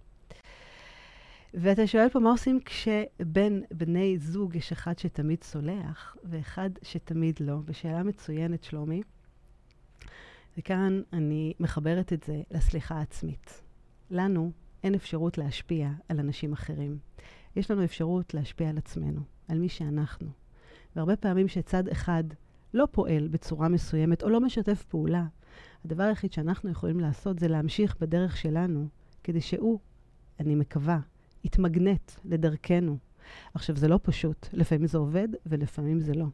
[1.53, 7.59] ואתה שואל פה, מה עושים כשבין בני זוג יש אחד שתמיד סולח ואחד שתמיד לא?
[7.65, 9.01] ושאלה מצוינת, שלומי.
[10.57, 13.63] וכאן אני מחברת את זה לסליחה העצמית.
[14.12, 14.51] לנו
[14.83, 16.97] אין אפשרות להשפיע על אנשים אחרים.
[17.55, 20.29] יש לנו אפשרות להשפיע על עצמנו, על מי שאנחנו.
[20.95, 22.23] והרבה פעמים שצד אחד
[22.73, 25.25] לא פועל בצורה מסוימת או לא משתף פעולה,
[25.85, 28.88] הדבר היחיד שאנחנו יכולים לעשות זה להמשיך בדרך שלנו,
[29.23, 29.79] כדי שהוא,
[30.39, 30.99] אני מקווה,
[31.43, 32.97] יתמגנט לדרכנו.
[33.54, 34.47] עכשיו, זה לא פשוט.
[34.54, 36.25] לפעמים זה עובד ולפעמים זה לא.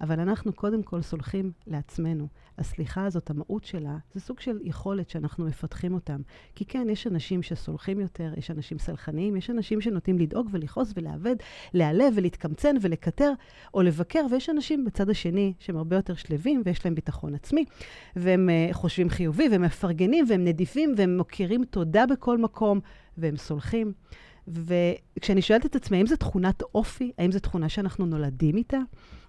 [0.00, 2.28] אבל אנחנו קודם כל סולחים לעצמנו.
[2.58, 6.20] הסליחה הזאת, המהות שלה, זה סוג של יכולת שאנחנו מפתחים אותם.
[6.54, 11.36] כי כן, יש אנשים שסולחים יותר, יש אנשים סלחניים, יש אנשים שנוטים לדאוג ולכעוס ולעבד,
[11.74, 13.32] להיעלב ולהתקמצן ולקטר
[13.74, 17.64] או לבקר, ויש אנשים בצד השני שהם הרבה יותר שלווים ויש להם ביטחון עצמי,
[18.16, 22.80] והם uh, חושבים חיובי והם מפרגנים והם נדיבים והם מוקירים תודה בכל מקום
[23.18, 23.92] והם סולחים.
[24.48, 27.12] וכשאני שואלת את עצמי, האם זו תכונת אופי?
[27.18, 28.78] האם זו תכונה שאנחנו נולדים איתה?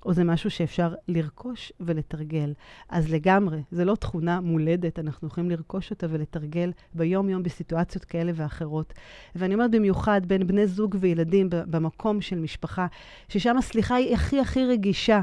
[0.06, 2.54] או זה משהו שאפשר לרכוש ולתרגל?
[2.90, 8.94] אז לגמרי, זו לא תכונה מולדת, אנחנו יכולים לרכוש אותה ולתרגל ביום-יום בסיטואציות כאלה ואחרות.
[9.36, 12.88] ואני אומרת במיוחד בין בני זוג וילדים במקום של משפחה,
[13.30, 15.22] ששם הסליחה היא הכי הכי רגישה.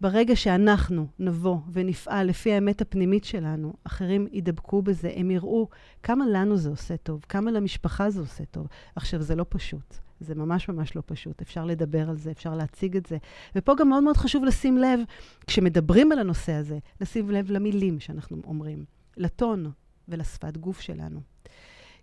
[0.00, 5.68] ברגע שאנחנו נבוא ונפעל לפי האמת הפנימית שלנו, אחרים ידבקו בזה, הם יראו
[6.02, 8.66] כמה לנו זה עושה טוב, כמה למשפחה זה עושה טוב.
[8.96, 9.96] עכשיו, זה לא פשוט.
[10.20, 11.42] זה ממש ממש לא פשוט.
[11.42, 13.16] אפשר לדבר על זה, אפשר להציג את זה.
[13.56, 15.00] ופה גם מאוד מאוד חשוב לשים לב,
[15.46, 18.84] כשמדברים על הנושא הזה, לשים לב למילים שאנחנו אומרים,
[19.16, 19.70] לטון
[20.08, 21.20] ולשפת גוף שלנו.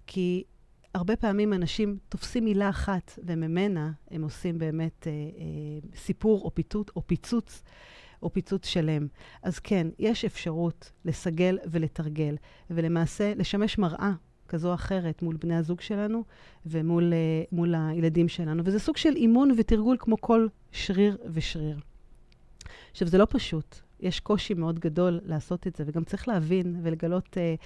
[0.08, 0.44] כי
[0.94, 6.92] הרבה פעמים אנשים תופסים מילה אחת, וממנה הם עושים באמת אה, אה, סיפור או, פיתות,
[6.96, 7.64] או פיצוץ.
[8.24, 9.08] או פיצוץ שלם.
[9.44, 12.36] אז כן, יש אפשרות לסגל ולתרגל,
[12.70, 14.12] ולמעשה לשמש מראה
[14.48, 16.24] כזו או אחרת מול בני הזוג שלנו
[16.66, 17.14] ומול
[17.54, 18.64] uh, הילדים שלנו.
[18.66, 21.80] וזה סוג של אימון ותרגול כמו כל שריר ושריר.
[22.92, 23.76] עכשיו, זה לא פשוט.
[24.00, 27.62] יש קושי מאוד גדול לעשות את זה, וגם צריך להבין ולגלות uh,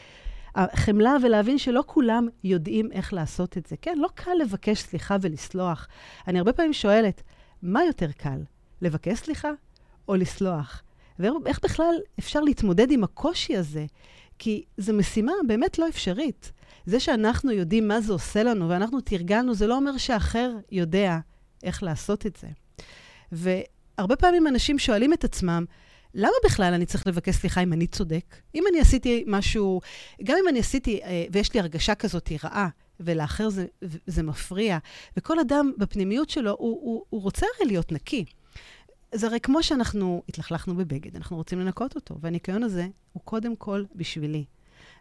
[0.76, 3.76] חמלה ולהבין שלא כולם יודעים איך לעשות את זה.
[3.82, 5.88] כן, לא קל לבקש סליחה ולסלוח.
[6.28, 7.22] אני הרבה פעמים שואלת,
[7.62, 8.40] מה יותר קל,
[8.82, 9.52] לבקש סליחה
[10.08, 10.84] או לסלוח?
[11.20, 13.86] ואיך בכלל אפשר להתמודד עם הקושי הזה?
[14.40, 16.52] כי זו משימה באמת לא אפשרית.
[16.86, 21.20] זה שאנחנו יודעים מה זה עושה לנו ואנחנו תרגלנו, זה לא אומר שאחר יודע
[21.64, 22.48] איך לעשות את זה.
[23.32, 25.66] והרבה פעמים אנשים שואלים את עצמם,
[26.16, 28.36] למה בכלל אני צריך לבקש סליחה אם אני צודק?
[28.56, 29.82] אם אני עשיתי משהו,
[30.24, 33.66] גם אם אני עשיתי, אה, ויש לי הרגשה כזאת רעה, ולאחר זה,
[34.08, 34.78] זה מפריע,
[35.18, 38.26] וכל אדם בפנימיות שלו, הוא, הוא, הוא רוצה הרי להיות נקי.
[39.16, 43.84] זה הרי כמו שאנחנו התלכלכנו בבגד, אנחנו רוצים לנקות אותו, והניקיון הזה הוא קודם כל
[43.96, 44.46] בשבילי.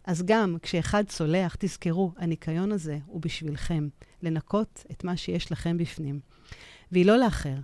[0.05, 3.88] אז גם כשאחד צולח, תזכרו, הניקיון הזה הוא בשבילכם,
[4.22, 6.20] לנקות את מה שיש לכם בפנים.
[6.92, 7.57] והיא לא לאחר,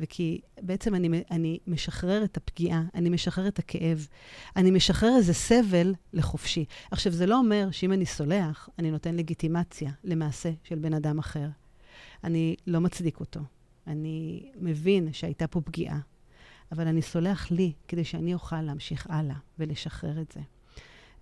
[0.00, 4.08] וכי בעצם אני, אני משחרר את הפגיעה, אני משחרר את הכאב,
[4.56, 6.64] אני משחרר איזה סבל לחופשי.
[6.90, 11.48] עכשיו, זה לא אומר שאם אני סולח, אני נותן לגיטימציה למעשה של בן אדם אחר.
[12.24, 13.40] אני לא מצדיק אותו.
[13.86, 15.98] אני מבין שהייתה פה פגיעה,
[16.72, 20.40] אבל אני סולח לי כדי שאני אוכל להמשיך הלאה ולשחרר את זה.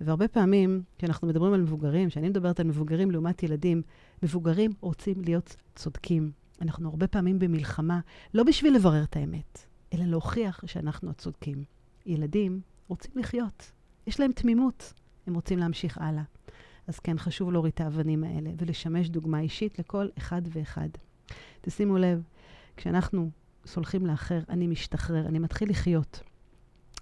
[0.01, 3.83] והרבה פעמים, כשאנחנו מדברים על מבוגרים, כשאני מדברת על מבוגרים לעומת ילדים,
[4.23, 6.31] מבוגרים רוצים להיות צודקים.
[6.63, 8.01] אנחנו הרבה פעמים במלחמה,
[8.35, 11.65] לא בשביל לברר את האמת, אלא להוכיח שאנחנו הצודקים.
[12.07, 13.73] ילדים רוצים לחיות,
[14.07, 14.93] יש להם תמימות,
[15.27, 16.23] הם רוצים להמשיך הלאה.
[16.87, 20.89] אז כן, חשוב להוריד את האבנים האלה ולשמש דוגמה אישית לכל אחד ואחד.
[21.61, 22.23] תשימו לב,
[22.77, 23.31] כשאנחנו
[23.67, 26.21] סולחים לאחר, אני משתחרר, אני מתחיל לחיות.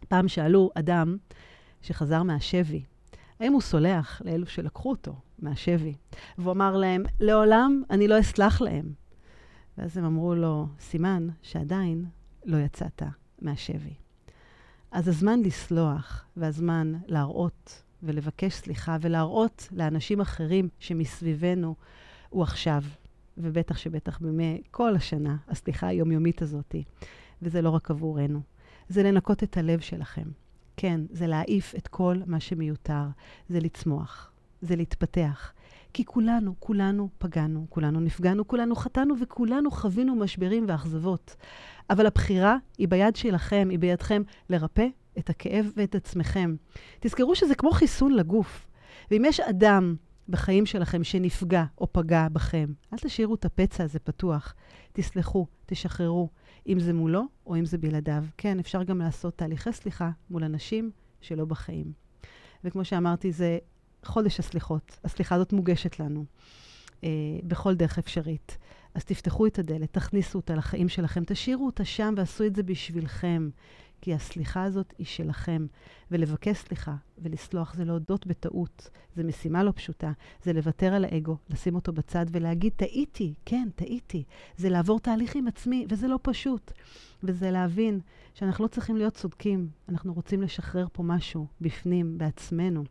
[0.09, 1.16] פעם שאלו אדם
[1.83, 2.83] שחזר מהשבי,
[3.40, 5.95] האם הוא סולח לאלו שלקחו אותו מהשבי?
[6.38, 9.06] והוא אמר להם, לעולם אני לא אסלח להם.
[9.79, 12.05] ואז הם אמרו לו, סימן שעדיין
[12.45, 13.03] לא יצאת
[13.43, 13.95] מהשבי.
[14.91, 21.75] אז הזמן לסלוח והזמן להראות ולבקש סליחה ולהראות לאנשים אחרים שמסביבנו
[22.29, 22.83] הוא עכשיו.
[23.39, 26.75] ובטח שבטח בימי כל השנה, הסליחה היומיומית הזאת.
[27.43, 28.41] וזה לא רק עבורנו.
[28.89, 30.29] זה לנקות את הלב שלכם.
[30.77, 33.05] כן, זה להעיף את כל מה שמיותר.
[33.49, 34.33] זה לצמוח.
[34.62, 35.53] זה להתפתח.
[35.92, 41.37] כי כולנו, כולנו פגענו, כולנו נפגענו, כולנו חטאנו וכולנו חווינו משברים ואכזבות.
[41.90, 44.87] אבל הבחירה היא ביד שלכם, היא בידכם לרפא
[45.18, 46.57] את הכאב ואת עצמכם.
[47.01, 48.66] תזכרו שזה כמו חיסון לגוף.
[49.11, 49.96] ואם יש אדם
[50.29, 52.66] בחיים שלכם שנפגע או פגע בכם.
[52.92, 54.55] אל תשאירו את הפצע הזה פתוח.
[54.92, 56.29] תסלחו, תשחררו,
[56.68, 58.25] אם זה מולו או אם זה בלעדיו.
[58.37, 61.92] כן, אפשר גם לעשות תהליכי סליחה מול אנשים שלא בחיים.
[62.64, 63.59] וכמו שאמרתי, זה
[64.07, 64.99] חודש הסליחות.
[65.05, 66.25] הסליחה הזאת מוגשת לנו
[67.05, 67.09] אה,
[67.45, 68.59] בכל דרך אפשרית.
[68.95, 73.49] אז תפתחו את הדלת, תכניסו אותה לחיים שלכם, תשאירו אותה שם ועשו את זה בשבילכם.
[74.01, 75.66] כי הסליחה הזאת היא שלכם.
[76.11, 78.90] ולבקש סליחה ולסלוח זה להודות בטעות.
[79.16, 80.12] זו משימה לא פשוטה.
[80.42, 84.25] זה לוותר על האגו, לשים אותו בצד ולהגיד, טעיתי, כן, טעיתי.
[84.57, 86.73] זה לעבור תהליך עם עצמי, וזה לא פשוט.
[87.23, 88.01] וזה להבין
[88.35, 92.85] שאנחנו לא צריכים להיות צודקים, אנחנו רוצים לשחרר פה משהו בפנים, בעצמנו.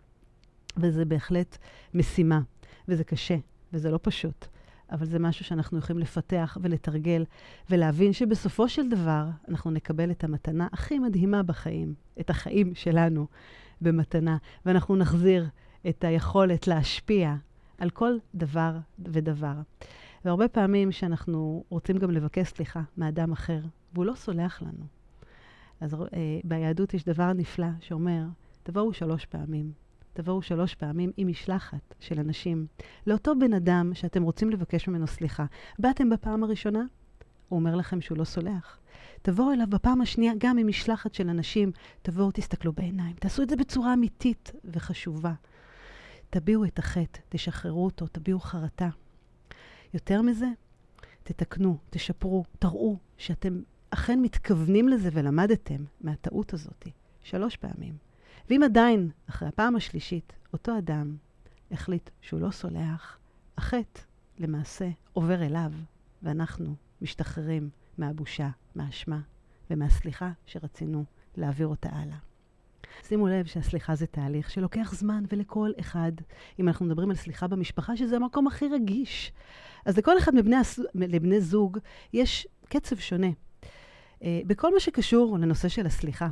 [0.77, 1.57] וזה בהחלט
[1.93, 2.41] משימה,
[2.87, 3.37] וזה קשה,
[3.73, 4.45] וזה לא פשוט.
[4.91, 7.25] אבל זה משהו שאנחנו יכולים לפתח ולתרגל,
[7.69, 13.27] ולהבין שבסופו של דבר אנחנו נקבל את המתנה הכי מדהימה בחיים, את החיים שלנו
[13.81, 15.47] במתנה, ואנחנו נחזיר
[15.89, 17.35] את היכולת להשפיע
[17.77, 19.53] על כל דבר ודבר.
[20.25, 23.59] והרבה פעמים שאנחנו רוצים גם לבקש סליחה מאדם אחר,
[23.93, 24.85] והוא לא סולח לנו.
[25.81, 25.97] אז uh,
[26.43, 28.23] ביהדות יש דבר נפלא שאומר,
[28.63, 29.71] תבואו שלוש פעמים,
[30.15, 32.67] תבואו שלוש פעמים עם משלחת של אנשים.
[33.07, 35.45] לאותו בן אדם שאתם רוצים לבקש ממנו סליחה.
[35.79, 36.83] באתם בפעם הראשונה,
[37.49, 38.79] הוא אומר לכם שהוא לא סולח.
[39.21, 41.71] תבואו אליו בפעם השנייה גם עם משלחת של אנשים.
[42.01, 43.15] תבואו, תסתכלו בעיניים.
[43.15, 45.33] תעשו את זה בצורה אמיתית וחשובה.
[46.29, 48.89] תביעו את החטא, תשחררו אותו, תביעו חרטה.
[49.93, 50.47] יותר מזה,
[51.23, 56.87] תתקנו, תשפרו, תראו שאתם אכן מתכוונים לזה ולמדתם מהטעות הזאת
[57.23, 58.05] שלוש פעמים.
[58.49, 61.15] ואם עדיין, אחרי הפעם השלישית, אותו אדם
[61.71, 63.17] החליט שהוא לא סולח,
[63.57, 64.01] החטא
[64.39, 65.71] למעשה עובר אליו,
[66.23, 69.19] ואנחנו משתחררים מהבושה, מהאשמה
[69.69, 71.05] ומהסליחה שרצינו
[71.37, 72.17] להעביר אותה הלאה.
[73.03, 76.11] שימו לב שהסליחה זה תהליך שלוקח זמן, ולכל אחד,
[76.59, 79.31] אם אנחנו מדברים על סליחה במשפחה, שזה המקום הכי רגיש,
[79.85, 80.55] אז לכל אחד מבני,
[80.95, 81.77] לבני זוג
[82.13, 83.29] יש קצב שונה.
[84.23, 86.29] אה, בכל מה שקשור לנושא של הסליחה.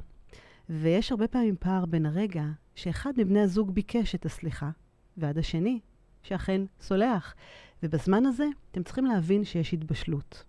[0.69, 2.45] ויש הרבה פעמים פער בין הרגע
[2.75, 4.69] שאחד מבני הזוג ביקש את הסליחה,
[5.17, 5.79] ועד השני
[6.23, 7.35] שאכן סולח.
[7.83, 10.43] ובזמן הזה אתם צריכים להבין שיש התבשלות.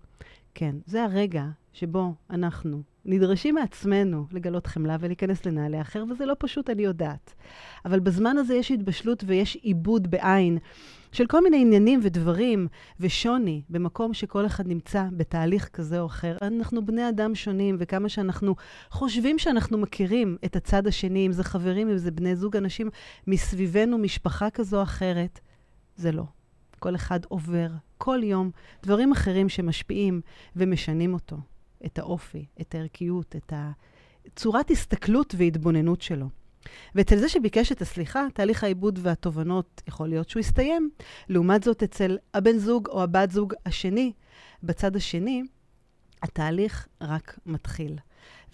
[0.55, 6.71] כן, זה הרגע שבו אנחנו נדרשים מעצמנו לגלות חמלה ולהיכנס לנעלי אחר, וזה לא פשוט,
[6.71, 7.35] אני יודעת.
[7.85, 10.59] אבל בזמן הזה יש התבשלות ויש עיבוד בעין
[11.15, 12.69] של כל מיני עניינים ודברים
[13.01, 16.37] ושוני במקום שכל אחד נמצא בתהליך כזה או אחר.
[16.43, 18.55] אנחנו בני אדם שונים, וכמה שאנחנו
[18.91, 22.91] חושבים שאנחנו מכירים את הצד השני, אם זה חברים, אם זה בני זוג, אנשים
[23.27, 25.41] מסביבנו, משפחה כזו או אחרת,
[25.97, 26.25] זה לא.
[26.79, 28.51] כל אחד עובר כל יום
[28.83, 30.21] דברים אחרים שמשפיעים
[30.57, 31.37] ומשנים אותו,
[31.87, 33.53] את האופי, את הערכיות, את
[34.37, 36.44] צורת הסתכלות והתבוננות שלו.
[36.95, 40.91] ואצל זה שביקש את הסליחה, תהליך העיבוד והתובנות יכול להיות שהוא יסתיים.
[41.29, 44.13] לעומת זאת, אצל הבן זוג או הבת זוג השני,
[44.63, 45.43] בצד השני,
[46.23, 47.99] התהליך רק מתחיל.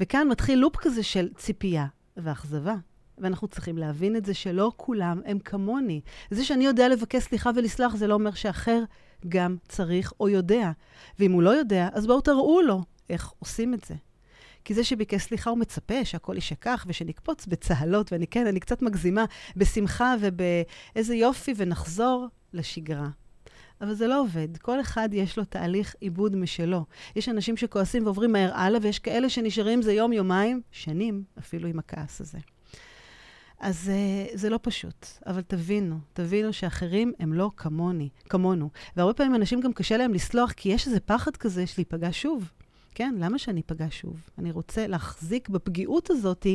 [0.01, 2.75] וכאן מתחיל לופ כזה של ציפייה ואכזבה.
[3.19, 6.01] ואנחנו צריכים להבין את זה שלא כולם הם כמוני.
[6.31, 8.83] זה שאני יודע לבקש סליחה ולסלח, זה לא אומר שאחר
[9.29, 10.71] גם צריך או יודע.
[11.19, 13.95] ואם הוא לא יודע, אז בואו תראו לו איך עושים את זה.
[14.65, 19.25] כי זה שביקש סליחה הוא מצפה שהכל יישכח ושנקפוץ בצהלות, ואני כן, אני קצת מגזימה,
[19.57, 23.09] בשמחה ובאיזה יופי, ונחזור לשגרה.
[23.81, 24.57] אבל זה לא עובד.
[24.57, 26.85] כל אחד יש לו תהליך עיבוד משלו.
[27.17, 31.79] יש אנשים שכועסים ועוברים מהר הלאה, ויש כאלה שנשארים זה יום, יומיים, שנים, אפילו עם
[31.79, 32.39] הכעס הזה.
[33.61, 38.71] אז uh, זה לא פשוט, אבל תבינו, תבינו שאחרים הם לא כמוני, כמונו.
[38.97, 42.51] והרבה פעמים אנשים גם קשה להם לסלוח, כי יש איזה פחד כזה של להיפגע שוב.
[42.95, 44.17] כן, למה שאני אפגע שוב?
[44.39, 46.47] אני רוצה להחזיק בפגיעות הזאת,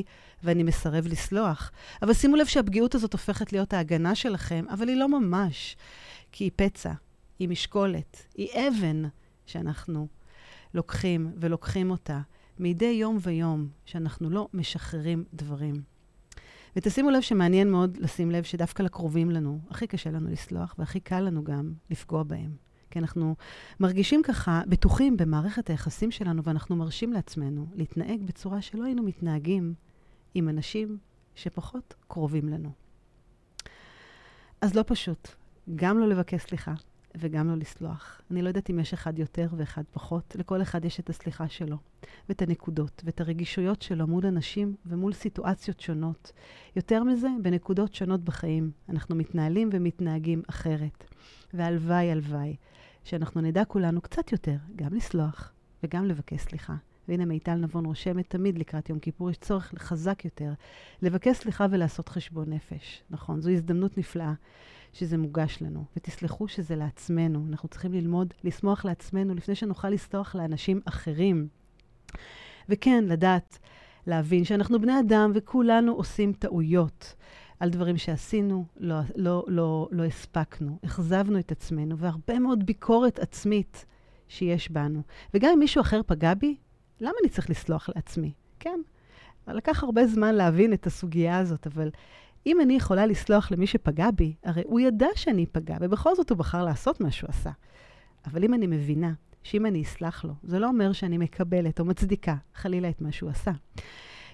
[0.44, 1.72] ואני מסרב לסלוח.
[2.02, 5.78] אבל שימו לב שהפגיעות הזאת הופכת להיות ההגנה שלכם, אבל היא לא ממש,
[6.32, 6.94] כי היא פצע,
[7.40, 9.04] היא משקולת, היא אבן
[9.46, 10.08] שאנחנו
[10.74, 12.22] לוקחים ולוקחים אותה
[12.60, 15.82] מדי יום ויום, שאנחנו לא משחררים דברים.
[16.76, 21.20] ותשימו לב שמעניין מאוד לשים לב שדווקא לקרובים לנו, הכי קשה לנו לסלוח, והכי קל
[21.20, 22.65] לנו גם לפגוע בהם.
[22.96, 23.36] כי אנחנו
[23.80, 29.74] מרגישים ככה בטוחים במערכת היחסים שלנו, ואנחנו מרשים לעצמנו להתנהג בצורה שלא היינו מתנהגים
[30.34, 30.98] עם אנשים
[31.36, 32.70] שפחות קרובים לנו.
[34.62, 35.28] אז לא פשוט,
[35.76, 36.74] גם לא לבקש סליחה
[37.16, 38.22] וגם לא לסלוח.
[38.32, 41.78] אני לא יודעת אם יש אחד יותר ואחד פחות, לכל אחד יש את הסליחה שלו,
[42.30, 46.32] ואת הנקודות, ואת הרגישויות שלו מול אנשים ומול סיטואציות שונות.
[46.76, 51.04] יותר מזה, בנקודות שונות בחיים, אנחנו מתנהלים ומתנהגים אחרת.
[51.54, 52.56] והלוואי, הלוואי,
[53.06, 56.76] שאנחנו נדע כולנו קצת יותר גם לסלוח וגם לבקש סליחה.
[57.08, 60.54] והנה מיטל נבון רושמת תמיד לקראת יום כיפור, יש צורך חזק יותר
[61.02, 63.04] לבקש סליחה ולעשות חשבון נפש.
[63.10, 64.34] נכון, זו הזדמנות נפלאה
[64.94, 65.86] שזה מוגש לנו.
[65.98, 67.46] ותסלחו שזה לעצמנו.
[67.50, 71.48] אנחנו צריכים ללמוד לסמוח לעצמנו לפני שנוכל לסלוח לאנשים אחרים.
[72.70, 73.60] וכן, לדעת,
[74.08, 77.16] להבין שאנחנו בני אדם וכולנו עושים טעויות.
[77.60, 83.86] על דברים שעשינו, לא, לא, לא, לא הספקנו, אכזבנו את עצמנו, והרבה מאוד ביקורת עצמית
[84.28, 85.02] שיש בנו.
[85.34, 86.56] וגם אם מישהו אחר פגע בי,
[87.02, 88.34] למה אני צריך לסלוח לעצמי?
[88.60, 88.80] כן,
[89.48, 91.90] לקח הרבה זמן להבין את הסוגיה הזאת, אבל
[92.46, 96.38] אם אני יכולה לסלוח למי שפגע בי, הרי הוא ידע שאני אפגע, ובכל זאת הוא
[96.38, 97.52] בחר לעשות מה שהוא עשה.
[98.26, 99.14] אבל אם אני מבינה
[99.44, 103.30] שאם אני אסלח לו, זה לא אומר שאני מקבלת או מצדיקה חלילה את מה שהוא
[103.30, 103.52] עשה.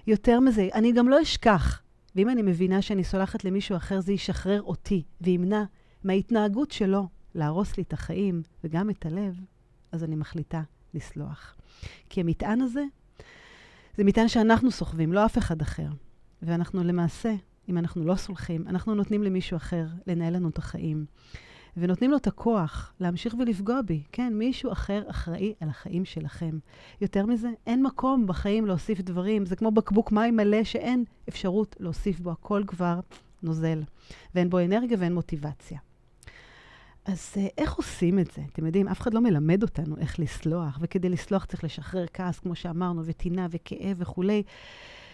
[0.06, 1.82] יותר מזה, אני גם לא אשכח
[2.16, 5.64] ואם אני מבינה שאני סולחת למישהו אחר, זה ישחרר אותי וימנע
[6.04, 9.34] מההתנהגות שלו להרוס לי את החיים וגם את הלב,
[9.92, 10.62] אז אני מחליטה
[10.94, 11.56] לסלוח.
[12.10, 12.84] כי המטען הזה,
[13.96, 15.88] זה מטען שאנחנו סוחבים, לא אף אחד אחר.
[16.42, 17.34] ואנחנו למעשה,
[17.68, 21.04] אם אנחנו לא סולחים, אנחנו נותנים למישהו אחר לנהל לנו את החיים.
[21.76, 24.02] ונותנים לו את הכוח להמשיך ולפגוע בי.
[24.12, 26.58] כן, מישהו אחר אחראי על החיים שלכם.
[27.00, 29.46] יותר מזה, אין מקום בחיים להוסיף דברים.
[29.46, 33.00] זה כמו בקבוק מים מלא שאין אפשרות להוסיף בו, הכל כבר
[33.42, 33.82] נוזל.
[34.34, 35.78] ואין בו אנרגיה ואין מוטיבציה.
[37.04, 38.42] אז uh, איך עושים את זה?
[38.52, 42.54] אתם יודעים, אף אחד לא מלמד אותנו איך לסלוח, וכדי לסלוח צריך לשחרר כעס, כמו
[42.54, 44.42] שאמרנו, וטינה וכאב וכולי.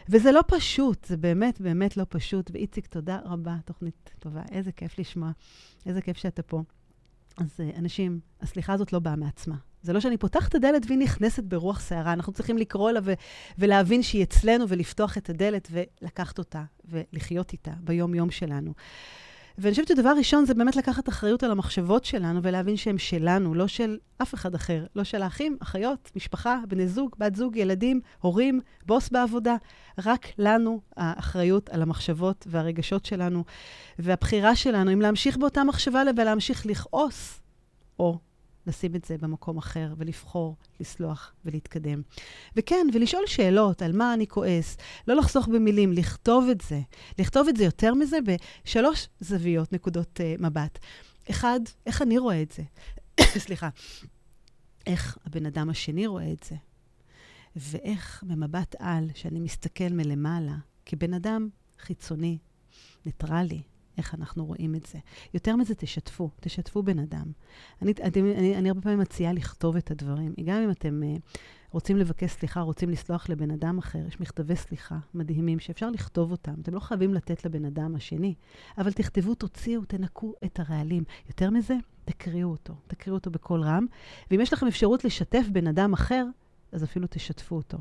[0.09, 2.51] וזה לא פשוט, זה באמת באמת לא פשוט.
[2.55, 4.43] ואיציק, תודה רבה, תוכנית טובה.
[4.53, 5.31] איזה כיף לשמוע,
[5.87, 6.63] איזה כיף שאתה פה.
[7.37, 9.57] אז uh, אנשים, הסליחה הזאת לא באה מעצמה.
[9.83, 12.13] זה לא שאני פותחת את הדלת והיא נכנסת ברוח סערה.
[12.13, 13.13] אנחנו צריכים לקרוא לה ו-
[13.59, 18.75] ולהבין שהיא אצלנו ולפתוח את הדלת ולקחת אותה ולחיות איתה ביום-יום שלנו.
[19.59, 23.67] ואני חושבת שדבר ראשון זה באמת לקחת אחריות על המחשבות שלנו ולהבין שהן שלנו, לא
[23.67, 24.87] של אף אחד אחר.
[24.97, 29.57] לא של האחים, אחיות, משפחה, בני זוג, בת זוג, ילדים, הורים, בוס בעבודה.
[30.07, 33.45] רק לנו האחריות על המחשבות והרגשות שלנו,
[33.99, 37.41] והבחירה שלנו אם להמשיך באותה מחשבה ולהמשיך לכעוס,
[37.99, 38.19] או
[38.69, 42.03] לשים את זה במקום אחר ולבחור, לסלוח ולהתקדם.
[42.57, 44.77] וכן, ולשאול שאלות על מה אני כועס,
[45.09, 46.81] לא לחסוך במילים, לכתוב את זה.
[47.19, 48.19] לכתוב את זה יותר מזה
[48.65, 50.79] בשלוש זוויות, נקודות uh, מבט.
[51.31, 52.63] אחד, איך אני רואה את זה?
[53.47, 53.69] סליחה.
[54.87, 56.57] איך הבן אדם השני רואה את זה?
[57.57, 60.57] ואיך במבט על, שאני מסתכל מלמעלה,
[60.87, 61.49] כבן אדם
[61.79, 62.39] חיצוני,
[63.07, 63.63] ניטרלי,
[63.99, 64.99] איך אנחנו רואים את זה.
[65.35, 67.33] יותר מזה, תשתפו, תשתפו בן אדם.
[67.83, 70.35] אני, אני, אני, אני הרבה פעמים מציעה לכתוב את הדברים.
[70.45, 71.39] גם אם אתם uh,
[71.71, 76.55] רוצים לבקש סליחה, רוצים לסלוח לבן אדם אחר, יש מכתבי סליחה מדהימים שאפשר לכתוב אותם.
[76.63, 78.35] אתם לא חייבים לתת לבן אדם השני,
[78.79, 81.05] אבל תכתבו, תוציאו, תנקו את הרעלים.
[81.29, 81.75] יותר מזה,
[82.05, 82.75] תקריאו אותו.
[82.87, 83.87] תקריאו אותו בקול רם.
[84.31, 86.27] ואם יש לכם אפשרות לשתף בן אדם אחר,
[86.73, 87.79] אז אפילו תשתפו אותו,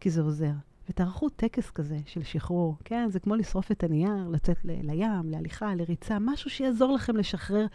[0.00, 0.52] כי זה עוזר.
[0.88, 2.76] ותערכו טקס כזה של שחרור.
[2.84, 7.66] כן, זה כמו לשרוף את הנייר, לצאת ל- לים, להליכה, לריצה, משהו שיעזור לכם לשחרר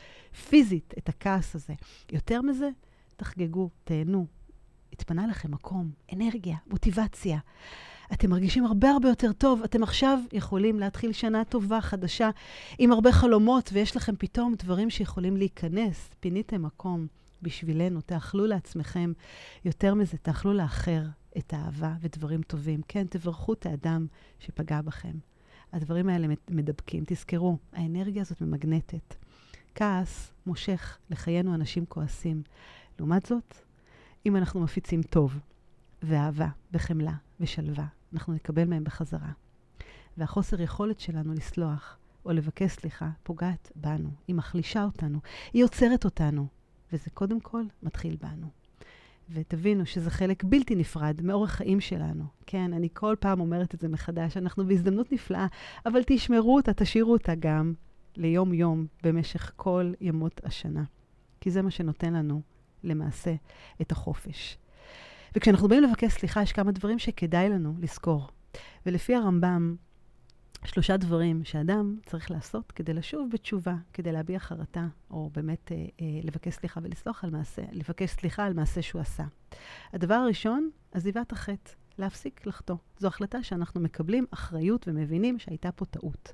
[0.49, 1.73] פיזית את הכעס הזה.
[2.11, 2.69] יותר מזה,
[3.15, 4.25] תחגגו, תהנו.
[4.93, 7.39] התפנה לכם מקום, אנרגיה, מוטיבציה.
[8.13, 9.63] אתם מרגישים הרבה הרבה יותר טוב.
[9.63, 12.29] אתם עכשיו יכולים להתחיל שנה טובה, חדשה,
[12.79, 16.09] עם הרבה חלומות, ויש לכם פתאום דברים שיכולים להיכנס.
[16.19, 17.07] פיניתם מקום
[17.41, 19.13] בשבילנו, תאכלו לעצמכם.
[19.65, 21.01] יותר מזה, תאכלו לאחר.
[21.37, 22.81] את האהבה ודברים טובים.
[22.87, 24.07] כן, תברכו את האדם
[24.39, 25.13] שפגע בכם.
[25.73, 27.03] הדברים האלה מדבקים.
[27.07, 29.15] תזכרו, האנרגיה הזאת ממגנטת.
[29.75, 32.43] כעס מושך לחיינו אנשים כועסים.
[32.99, 33.57] לעומת זאת,
[34.25, 35.39] אם אנחנו מפיצים טוב
[36.01, 39.31] ואהבה וחמלה ושלווה, אנחנו נקבל מהם בחזרה.
[40.17, 45.19] והחוסר יכולת שלנו לסלוח או לבקש סליחה פוגעת בנו, היא מחלישה אותנו,
[45.53, 46.47] היא עוצרת אותנו,
[46.93, 48.47] וזה קודם כל מתחיל בנו.
[49.29, 52.23] ותבינו שזה חלק בלתי נפרד מאורח חיים שלנו.
[52.45, 55.47] כן, אני כל פעם אומרת את זה מחדש, אנחנו בהזדמנות נפלאה,
[55.85, 57.73] אבל תשמרו אותה, תשאירו אותה גם
[58.17, 60.83] ליום-יום במשך כל ימות השנה.
[61.41, 62.41] כי זה מה שנותן לנו,
[62.83, 63.35] למעשה,
[63.81, 64.57] את החופש.
[65.35, 68.27] וכשאנחנו באים לבקש סליחה, יש כמה דברים שכדאי לנו לזכור.
[68.85, 69.75] ולפי הרמב"ם,
[70.65, 76.05] שלושה דברים שאדם צריך לעשות כדי לשוב בתשובה, כדי להביע חרטה, או באמת אה, אה,
[76.23, 79.23] לבקש סליחה ולסלוח על מעשה, לבקש סליחה על מעשה שהוא עשה.
[79.93, 82.75] הדבר הראשון, עזיבת החטא, להפסיק לחטוא.
[82.97, 86.33] זו החלטה שאנחנו מקבלים אחריות ומבינים שהייתה פה טעות.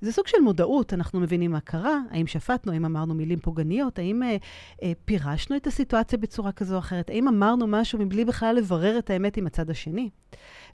[0.00, 4.22] זה סוג של מודעות, אנחנו מבינים מה קרה, האם שפטנו, האם אמרנו מילים פוגעניות, האם
[4.22, 4.36] אה,
[4.82, 9.10] אה, פירשנו את הסיטואציה בצורה כזו או אחרת, האם אמרנו משהו מבלי בכלל לברר את
[9.10, 10.10] האמת עם הצד השני.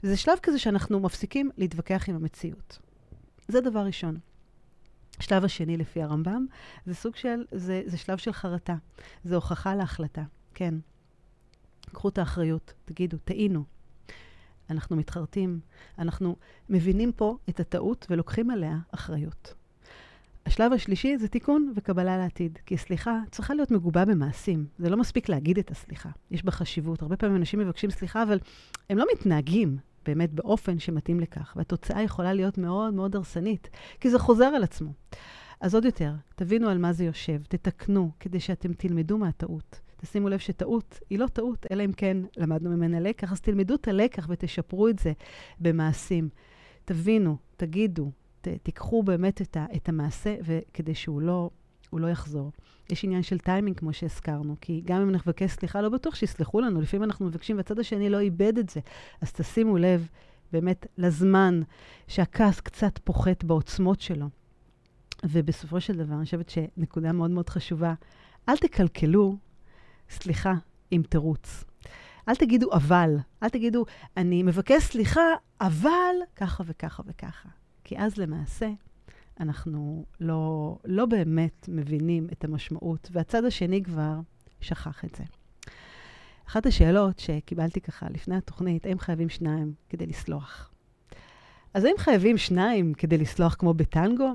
[0.03, 2.79] וזה שלב כזה שאנחנו מפסיקים להתווכח עם המציאות.
[3.47, 4.17] זה דבר ראשון.
[5.19, 6.45] השלב השני, לפי הרמב"ם,
[6.85, 8.75] זה סוג של, זה, זה שלב של חרטה.
[9.23, 10.23] זה הוכחה להחלטה.
[10.53, 10.73] כן.
[11.93, 13.63] קחו את האחריות, תגידו, טעינו.
[14.69, 15.59] אנחנו מתחרטים,
[15.99, 16.35] אנחנו
[16.69, 19.53] מבינים פה את הטעות ולוקחים עליה אחריות.
[20.45, 22.59] השלב השלישי זה תיקון וקבלה לעתיד.
[22.65, 24.65] כי סליחה צריכה להיות מגובה במעשים.
[24.77, 26.09] זה לא מספיק להגיד את הסליחה.
[26.31, 27.01] יש בה חשיבות.
[27.01, 28.39] הרבה פעמים אנשים מבקשים סליחה, אבל
[28.89, 31.53] הם לא מתנהגים באמת באופן שמתאים לכך.
[31.55, 34.93] והתוצאה יכולה להיות מאוד מאוד הרסנית, כי זה חוזר על עצמו.
[35.61, 39.79] אז עוד יותר, תבינו על מה זה יושב, תתקנו, כדי שאתם תלמדו מהטעות.
[40.05, 43.87] תשימו לב שטעות היא לא טעות, אלא אם כן למדנו ממנה לקח, אז תלמדו את
[43.87, 45.13] הלקח ותשפרו את זה
[45.59, 46.29] במעשים.
[46.85, 50.35] תבינו, תגידו, ת, תיקחו באמת את, ה, את המעשה
[50.73, 51.49] כדי שהוא לא,
[51.93, 52.51] לא יחזור.
[52.91, 56.81] יש עניין של טיימינג, כמו שהזכרנו, כי גם אם נבקש סליחה, לא בטוח שיסלחו לנו.
[56.81, 58.79] לפעמים אנחנו מבקשים והצד השני לא איבד את זה.
[59.21, 60.07] אז תשימו לב
[60.51, 61.61] באמת לזמן
[62.07, 64.29] שהכעס קצת פוחת בעוצמות שלו.
[65.23, 67.93] ובסופו של דבר, אני חושבת שנקודה מאוד מאוד חשובה,
[68.49, 69.37] אל תקלקלו
[70.09, 70.53] סליחה
[70.91, 71.63] עם תירוץ.
[72.29, 73.85] אל תגידו אבל, אל תגידו,
[74.17, 75.25] אני מבקש סליחה,
[75.61, 77.49] אבל ככה וככה וככה.
[77.83, 78.69] כי אז למעשה
[79.39, 84.19] אנחנו לא, לא באמת מבינים את המשמעות, והצד השני כבר
[84.61, 85.23] שכח את זה.
[86.47, 90.71] אחת השאלות שקיבלתי ככה לפני התוכנית, האם חייבים שניים כדי לסלוח?
[91.73, 94.33] אז האם חייבים שניים כדי לסלוח כמו בטנגו?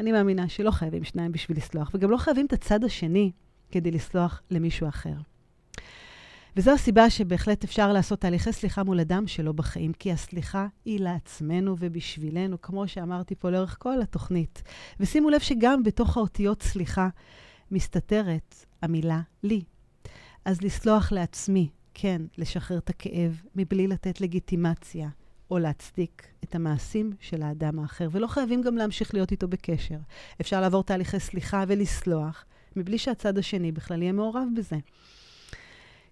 [0.00, 3.32] אני מאמינה שלא חייבים שניים בשביל לסלוח, וגם לא חייבים את הצד השני
[3.72, 5.14] כדי לסלוח למישהו אחר.
[6.56, 11.76] וזו הסיבה שבהחלט אפשר לעשות תהליכי סליחה מול אדם שלא בחיים, כי הסליחה היא לעצמנו
[11.78, 14.62] ובשבילנו, כמו שאמרתי פה לאורך כל התוכנית.
[15.00, 17.08] ושימו לב שגם בתוך האותיות סליחה
[17.70, 19.62] מסתתרת המילה לי.
[20.44, 25.08] אז לסלוח לעצמי, כן, לשחרר את הכאב, מבלי לתת לגיטימציה
[25.50, 28.08] או להצדיק את המעשים של האדם האחר.
[28.12, 29.98] ולא חייבים גם להמשיך להיות איתו בקשר.
[30.40, 32.44] אפשר לעבור תהליכי סליחה ולסלוח,
[32.76, 34.76] מבלי שהצד השני בכלל יהיה מעורב בזה.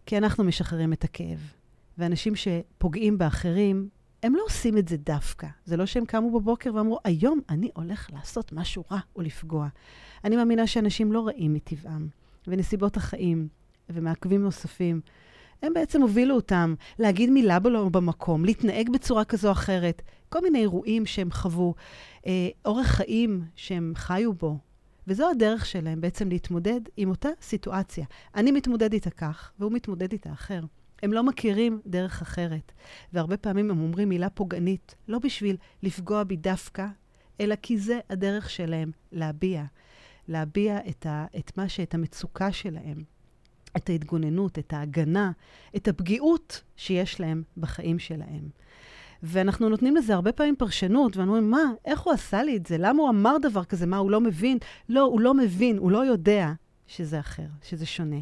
[0.07, 1.53] כי אנחנו משחררים את הכאב.
[1.99, 3.89] ואנשים שפוגעים באחרים,
[4.23, 5.47] הם לא עושים את זה דווקא.
[5.65, 9.69] זה לא שהם קמו בבוקר ואמרו, היום אני הולך לעשות משהו רע או לפגוע.
[10.25, 12.09] אני מאמינה שאנשים לא רעים מטבעם,
[12.47, 13.49] ונסיבות החיים
[13.89, 15.01] ומעכבים נוספים,
[15.63, 20.59] הם בעצם הובילו אותם להגיד מילה לא במקום, להתנהג בצורה כזו או אחרת, כל מיני
[20.59, 21.75] אירועים שהם חוו,
[22.27, 24.59] אה, אורח חיים שהם חיו בו.
[25.11, 28.05] וזו הדרך שלהם בעצם להתמודד עם אותה סיטואציה.
[28.35, 30.61] אני מתמודד איתה כך, והוא מתמודד איתה אחר.
[31.03, 32.73] הם לא מכירים דרך אחרת.
[33.13, 36.87] והרבה פעמים הם אומרים מילה פוגענית, לא בשביל לפגוע בי דווקא,
[37.41, 39.65] אלא כי זה הדרך שלהם להביע.
[40.29, 41.81] להביע את, ה, את מה ש...
[41.81, 43.05] את המצוקה שלהם,
[43.77, 45.33] את ההתגוננות, את ההגנה,
[45.77, 48.49] את הפגיעות שיש להם בחיים שלהם.
[49.23, 52.77] ואנחנו נותנים לזה הרבה פעמים פרשנות, ואנו אומרים, מה, איך הוא עשה לי את זה?
[52.79, 53.87] למה הוא אמר דבר כזה?
[53.87, 54.59] מה, הוא לא מבין?
[54.89, 56.53] לא, הוא לא מבין, הוא לא יודע
[56.87, 58.21] שזה אחר, שזה שונה.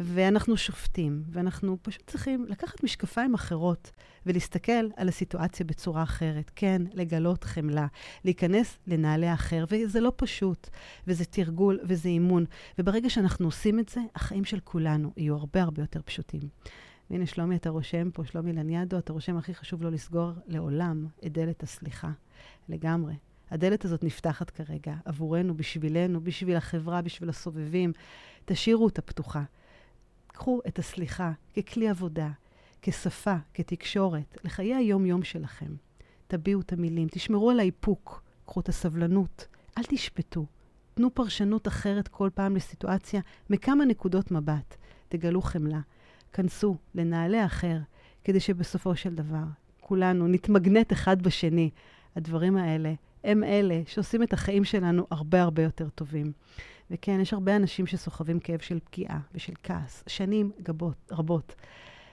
[0.00, 3.90] ואנחנו שופטים, ואנחנו פשוט צריכים לקחת משקפיים אחרות
[4.26, 6.50] ולהסתכל על הסיטואציה בצורה אחרת.
[6.56, 7.86] כן, לגלות חמלה,
[8.24, 10.68] להיכנס לנעלי האחר, וזה לא פשוט,
[11.06, 12.44] וזה תרגול וזה אימון.
[12.78, 16.42] וברגע שאנחנו עושים את זה, החיים של כולנו יהיו הרבה הרבה יותר פשוטים.
[17.10, 21.32] והנה, שלומי, אתה רושם פה, שלומי לניאדו, אתה רושם, הכי חשוב לא לסגור לעולם את
[21.32, 22.10] דלת הסליחה.
[22.68, 23.14] לגמרי.
[23.50, 27.92] הדלת הזאת נפתחת כרגע עבורנו, בשבילנו, בשביל החברה, בשביל הסובבים.
[28.44, 29.42] תשאירו אותה פתוחה.
[30.26, 32.30] קחו את הסליחה ככלי עבודה,
[32.82, 35.74] כשפה, כתקשורת, לחיי היום-יום שלכם.
[36.26, 39.46] תביעו את המילים, תשמרו על האיפוק, קחו את הסבלנות,
[39.78, 40.46] אל תשפטו.
[40.94, 44.76] תנו פרשנות אחרת כל פעם לסיטואציה מכמה נקודות מבט.
[45.08, 45.80] תגלו חמלה.
[46.34, 47.76] כנסו לנעלי האחר,
[48.24, 49.44] כדי שבסופו של דבר
[49.80, 51.70] כולנו נתמגנט אחד בשני.
[52.16, 52.92] הדברים האלה
[53.24, 56.32] הם אלה שעושים את החיים שלנו הרבה הרבה יותר טובים.
[56.90, 61.54] וכן, יש הרבה אנשים שסוחבים כאב של פגיעה ושל כעס, שנים גבות, רבות.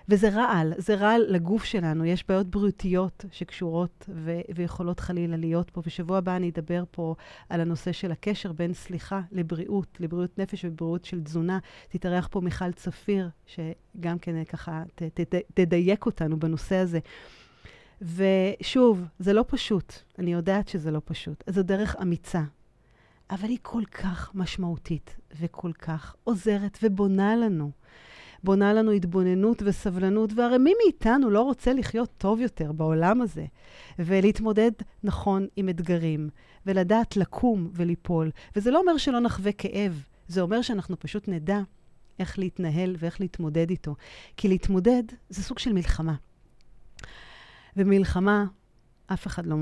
[0.10, 2.06] וזה רעל, זה רעל לגוף שלנו.
[2.06, 5.82] יש בעיות בריאותיות שקשורות ו- ויכולות חלילה להיות פה.
[5.86, 7.16] בשבוע הבא אני אדבר פה
[7.50, 11.60] על הנושא של הקשר בין סליחה לבריאות, לבריאות נפש ובריאות של תזונה.
[11.90, 17.00] תתארח פה מיכל צפיר, שגם כן ככה ת- ת- ת- תדייק אותנו בנושא הזה.
[18.02, 19.94] ושוב, זה לא פשוט.
[20.20, 21.44] אני יודעת שזה לא פשוט.
[21.50, 22.42] זו דרך אמיצה.
[23.30, 27.72] אבל היא כל כך משמעותית וכל כך עוזרת ובונה לנו.
[28.44, 33.46] בונה לנו התבוננות וסבלנות, והרי מי מאיתנו לא רוצה לחיות טוב יותר בעולם הזה,
[34.00, 34.72] ולהתמודד
[35.04, 36.30] נכון עם אתגרים,
[36.66, 38.32] ולדעת לקום וליפול.
[38.56, 41.60] וזה לא אומר שלא נחווה כאב, זה אומר שאנחנו פשוט נדע
[42.20, 43.96] איך להתנהל ואיך להתמודד איתו.
[44.38, 46.16] כי להתמודד זה סוג של מלחמה.
[47.78, 48.46] ומלחמה,
[49.08, 49.56] אף אחד לא,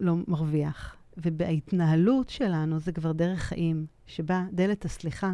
[0.00, 0.96] לא מרוויח.
[1.16, 5.32] ובהתנהלות שלנו זה כבר דרך חיים, שבה דלת הסליחה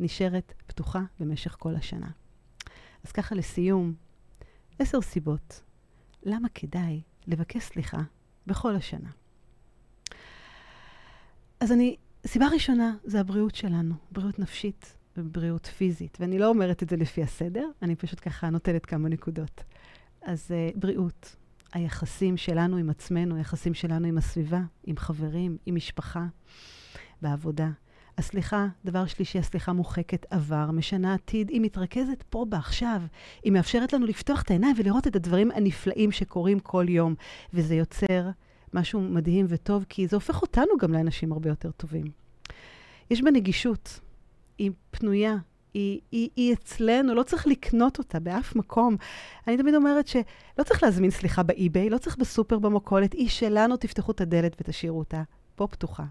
[0.00, 2.08] נשארת פתוחה במשך כל השנה.
[3.04, 3.94] אז ככה לסיום,
[4.78, 5.62] עשר סיבות
[6.22, 7.98] למה כדאי לבקש סליחה
[8.46, 9.10] בכל השנה.
[11.60, 11.96] אז אני,
[12.26, 16.18] סיבה ראשונה זה הבריאות שלנו, בריאות נפשית ובריאות פיזית.
[16.20, 19.64] ואני לא אומרת את זה לפי הסדר, אני פשוט ככה נותנת כמה נקודות.
[20.22, 21.36] אז uh, בריאות,
[21.72, 26.26] היחסים שלנו עם עצמנו, היחסים שלנו עם הסביבה, עם חברים, עם משפחה,
[27.22, 27.70] בעבודה.
[28.18, 33.02] הסליחה, דבר שלישי, הסליחה מוחקת עבר, משנה עתיד, היא מתרכזת פה בעכשיו.
[33.42, 37.14] היא מאפשרת לנו לפתוח את העיניים ולראות את הדברים הנפלאים שקורים כל יום.
[37.54, 38.30] וזה יוצר
[38.74, 42.04] משהו מדהים וטוב, כי זה הופך אותנו גם לאנשים הרבה יותר טובים.
[43.10, 44.00] יש בה נגישות,
[44.58, 45.36] היא פנויה,
[45.74, 48.96] היא, היא, היא אצלנו, לא צריך לקנות אותה באף מקום.
[49.46, 54.12] אני תמיד אומרת שלא צריך להזמין סליחה באי-ביי, לא צריך בסופר במכולת, היא שלנו, תפתחו
[54.12, 55.22] את הדלת ותשאירו אותה
[55.54, 56.04] פה פתוחה.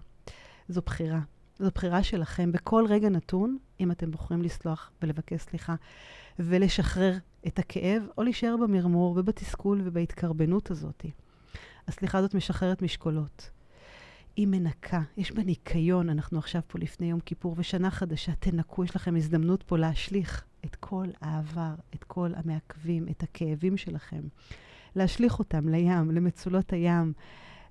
[0.68, 1.20] זו בחירה.
[1.62, 5.74] זו בחירה שלכם בכל רגע נתון, אם אתם בוחרים לסלוח ולבקש סליחה,
[6.38, 11.06] ולשחרר את הכאב, או להישאר במרמור ובתסכול ובהתקרבנות הזאת.
[11.88, 13.50] הסליחה הזאת משחררת משקולות.
[14.36, 16.08] היא מנקה, יש בה ניקיון.
[16.08, 20.76] אנחנו עכשיו פה לפני יום כיפור ושנה חדשה, תנקו, יש לכם הזדמנות פה להשליך את
[20.76, 24.22] כל העבר, את כל המעכבים, את הכאבים שלכם.
[24.96, 27.12] להשליך אותם לים, למצולות הים,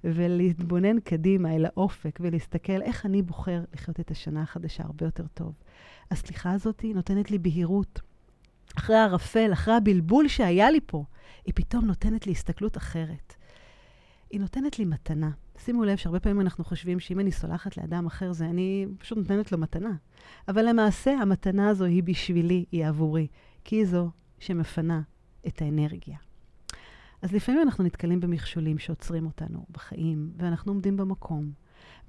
[0.03, 5.53] ולהתבונן קדימה אל האופק ולהסתכל איך אני בוחר לחיות את השנה החדשה הרבה יותר טוב.
[6.11, 7.99] הסליחה הזאת נותנת לי בהירות.
[8.77, 11.03] אחרי הערפל, אחרי הבלבול שהיה לי פה,
[11.45, 13.33] היא פתאום נותנת לי הסתכלות אחרת.
[14.29, 15.31] היא נותנת לי מתנה.
[15.57, 19.51] שימו לב שהרבה פעמים אנחנו חושבים שאם אני סולחת לאדם אחר, זה אני פשוט נותנת
[19.51, 19.95] לו מתנה.
[20.47, 23.27] אבל למעשה, המתנה הזו היא בשבילי, היא עבורי.
[23.63, 25.01] כי היא זו שמפנה
[25.47, 26.17] את האנרגיה.
[27.21, 31.51] אז לפעמים אנחנו נתקלים במכשולים שעוצרים אותנו בחיים, ואנחנו עומדים במקום,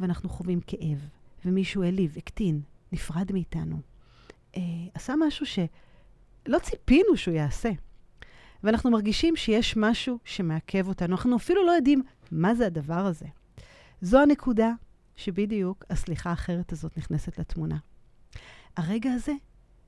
[0.01, 1.09] ואנחנו חווים כאב,
[1.45, 2.61] ומישהו העליב, הקטין,
[2.93, 3.81] נפרד מאיתנו.
[4.57, 4.63] אה,
[4.95, 7.71] עשה משהו שלא ציפינו שהוא יעשה.
[8.63, 11.13] ואנחנו מרגישים שיש משהו שמעכב אותנו.
[11.13, 13.27] אנחנו אפילו לא יודעים מה זה הדבר הזה.
[14.01, 14.73] זו הנקודה
[15.17, 17.77] שבדיוק הסליחה האחרת הזאת נכנסת לתמונה.
[18.77, 19.33] הרגע הזה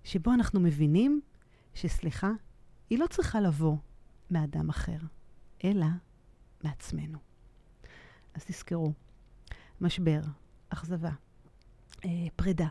[0.04, 1.20] שבו אנחנו מבינים
[1.74, 2.30] שסליחה,
[2.90, 3.76] היא לא צריכה לבוא
[4.30, 4.98] מאדם אחר,
[5.64, 5.86] אלא
[6.64, 7.18] מעצמנו.
[8.34, 8.92] אז תזכרו,
[9.80, 10.20] משבר,
[10.68, 11.10] אכזבה,
[12.04, 12.68] אה, פרידה,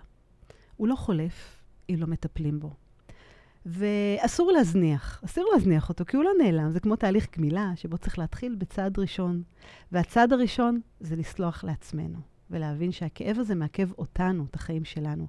[0.77, 2.73] הוא לא חולף אם לא מטפלים בו.
[3.65, 6.71] ואסור להזניח, אסור להזניח אותו, כי הוא לא נעלם.
[6.71, 9.43] זה כמו תהליך גמילה, שבו צריך להתחיל בצעד ראשון.
[9.91, 12.19] והצעד הראשון זה לסלוח לעצמנו,
[12.53, 15.27] ולהבין שהכאב הזה מעכב אותנו, את החיים שלנו.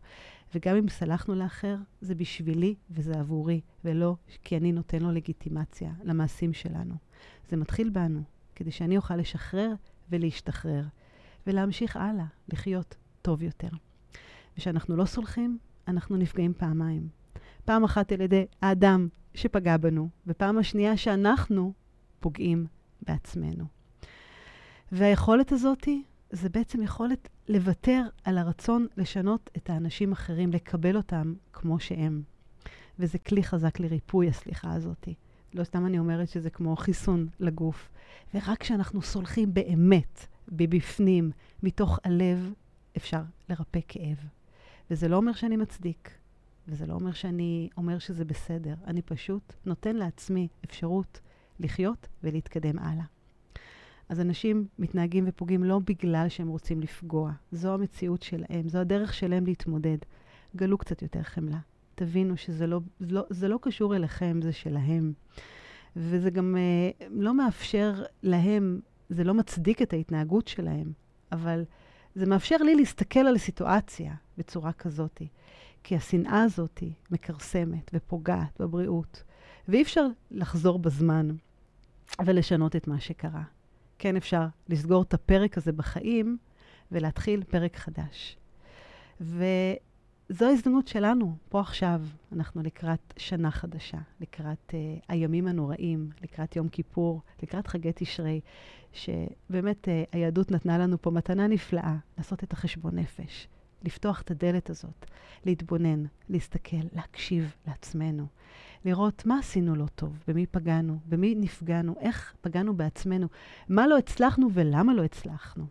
[0.54, 6.52] וגם אם סלחנו לאחר, זה בשבילי וזה עבורי, ולא כי אני נותן לו לגיטימציה למעשים
[6.52, 6.94] שלנו.
[7.48, 8.22] זה מתחיל בנו,
[8.54, 9.72] כדי שאני אוכל לשחרר
[10.10, 10.84] ולהשתחרר,
[11.46, 13.68] ולהמשיך הלאה, לחיות טוב יותר.
[14.54, 15.58] וכשאנחנו לא סולחים,
[15.88, 17.08] אנחנו נפגעים פעמיים.
[17.64, 21.72] פעם אחת על ידי האדם שפגע בנו, ופעם השנייה שאנחנו
[22.20, 22.66] פוגעים
[23.02, 23.64] בעצמנו.
[24.92, 25.88] והיכולת הזאת
[26.34, 32.22] זה בעצם יכולת לוותר על הרצון לשנות את האנשים האחרים, לקבל אותם כמו שהם.
[32.98, 35.08] וזה כלי חזק לריפוי, הסליחה הזאת.
[35.54, 37.88] לא סתם אני אומרת שזה כמו חיסון לגוף.
[38.34, 41.30] ורק כשאנחנו סולחים באמת, מבפנים,
[41.62, 42.52] מתוך הלב,
[42.96, 44.16] אפשר לרפא כאב.
[44.90, 46.10] וזה לא אומר שאני מצדיק,
[46.68, 48.74] וזה לא אומר שאני אומר שזה בסדר.
[48.86, 51.20] אני פשוט נותן לעצמי אפשרות
[51.60, 53.04] לחיות ולהתקדם הלאה.
[54.08, 57.32] אז אנשים מתנהגים ופוגעים לא בגלל שהם רוצים לפגוע.
[57.52, 59.98] זו המציאות שלהם, זו הדרך שלהם להתמודד.
[60.56, 61.58] גלו קצת יותר חמלה.
[61.94, 65.12] תבינו שזה לא, לא, זה לא קשור אליכם, זה שלהם.
[65.96, 70.92] וזה גם uh, לא מאפשר להם, זה לא מצדיק את ההתנהגות שלהם,
[71.32, 71.64] אבל
[72.14, 75.22] זה מאפשר לי להסתכל על הסיטואציה בצורה כזאת.
[75.84, 79.22] כי השנאה הזאת מכרסמת ופוגעת בבריאות,
[79.68, 81.28] ואי אפשר לחזור בזמן
[82.24, 83.42] ולשנות את מה שקרה.
[83.98, 86.38] כן אפשר לסגור את הפרק הזה בחיים
[86.92, 88.36] ולהתחיל פרק חדש.
[89.20, 92.00] וזו ההזדמנות שלנו, פה עכשיו.
[92.32, 98.40] אנחנו לקראת שנה חדשה, לקראת uh, הימים הנוראים, לקראת יום כיפור, לקראת חגי תשרי,
[98.92, 103.48] שבאמת uh, היהדות נתנה לנו פה מתנה נפלאה, לעשות את החשבון נפש,
[103.84, 105.06] לפתוח את הדלת הזאת,
[105.44, 108.26] להתבונן, להסתכל, להקשיב לעצמנו,
[108.84, 113.28] לראות מה עשינו לא טוב, במי פגענו, במי נפגענו, איך פגענו בעצמנו,
[113.68, 115.66] מה לא הצלחנו ולמה לא הצלחנו.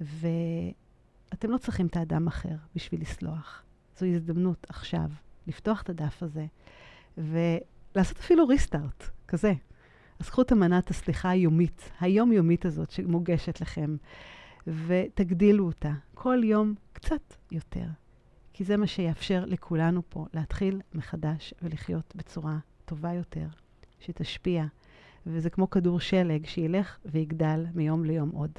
[0.00, 3.62] ואתם לא צריכים את האדם אחר בשביל לסלוח.
[3.98, 5.10] זו הזדמנות עכשיו
[5.46, 6.46] לפתוח את הדף הזה
[7.18, 9.52] ולעשות אפילו ריסטארט, כזה.
[10.18, 13.96] אז קחו את אמנת הסליחה היומית, היומיומית הזאת שמוגשת לכם,
[14.86, 17.86] ותגדילו אותה כל יום קצת יותר.
[18.52, 23.46] כי זה מה שיאפשר לכולנו פה להתחיל מחדש ולחיות בצורה טובה יותר,
[24.00, 24.64] שתשפיע.
[25.26, 28.58] וזה כמו כדור שלג שילך ויגדל מיום ליום עוד.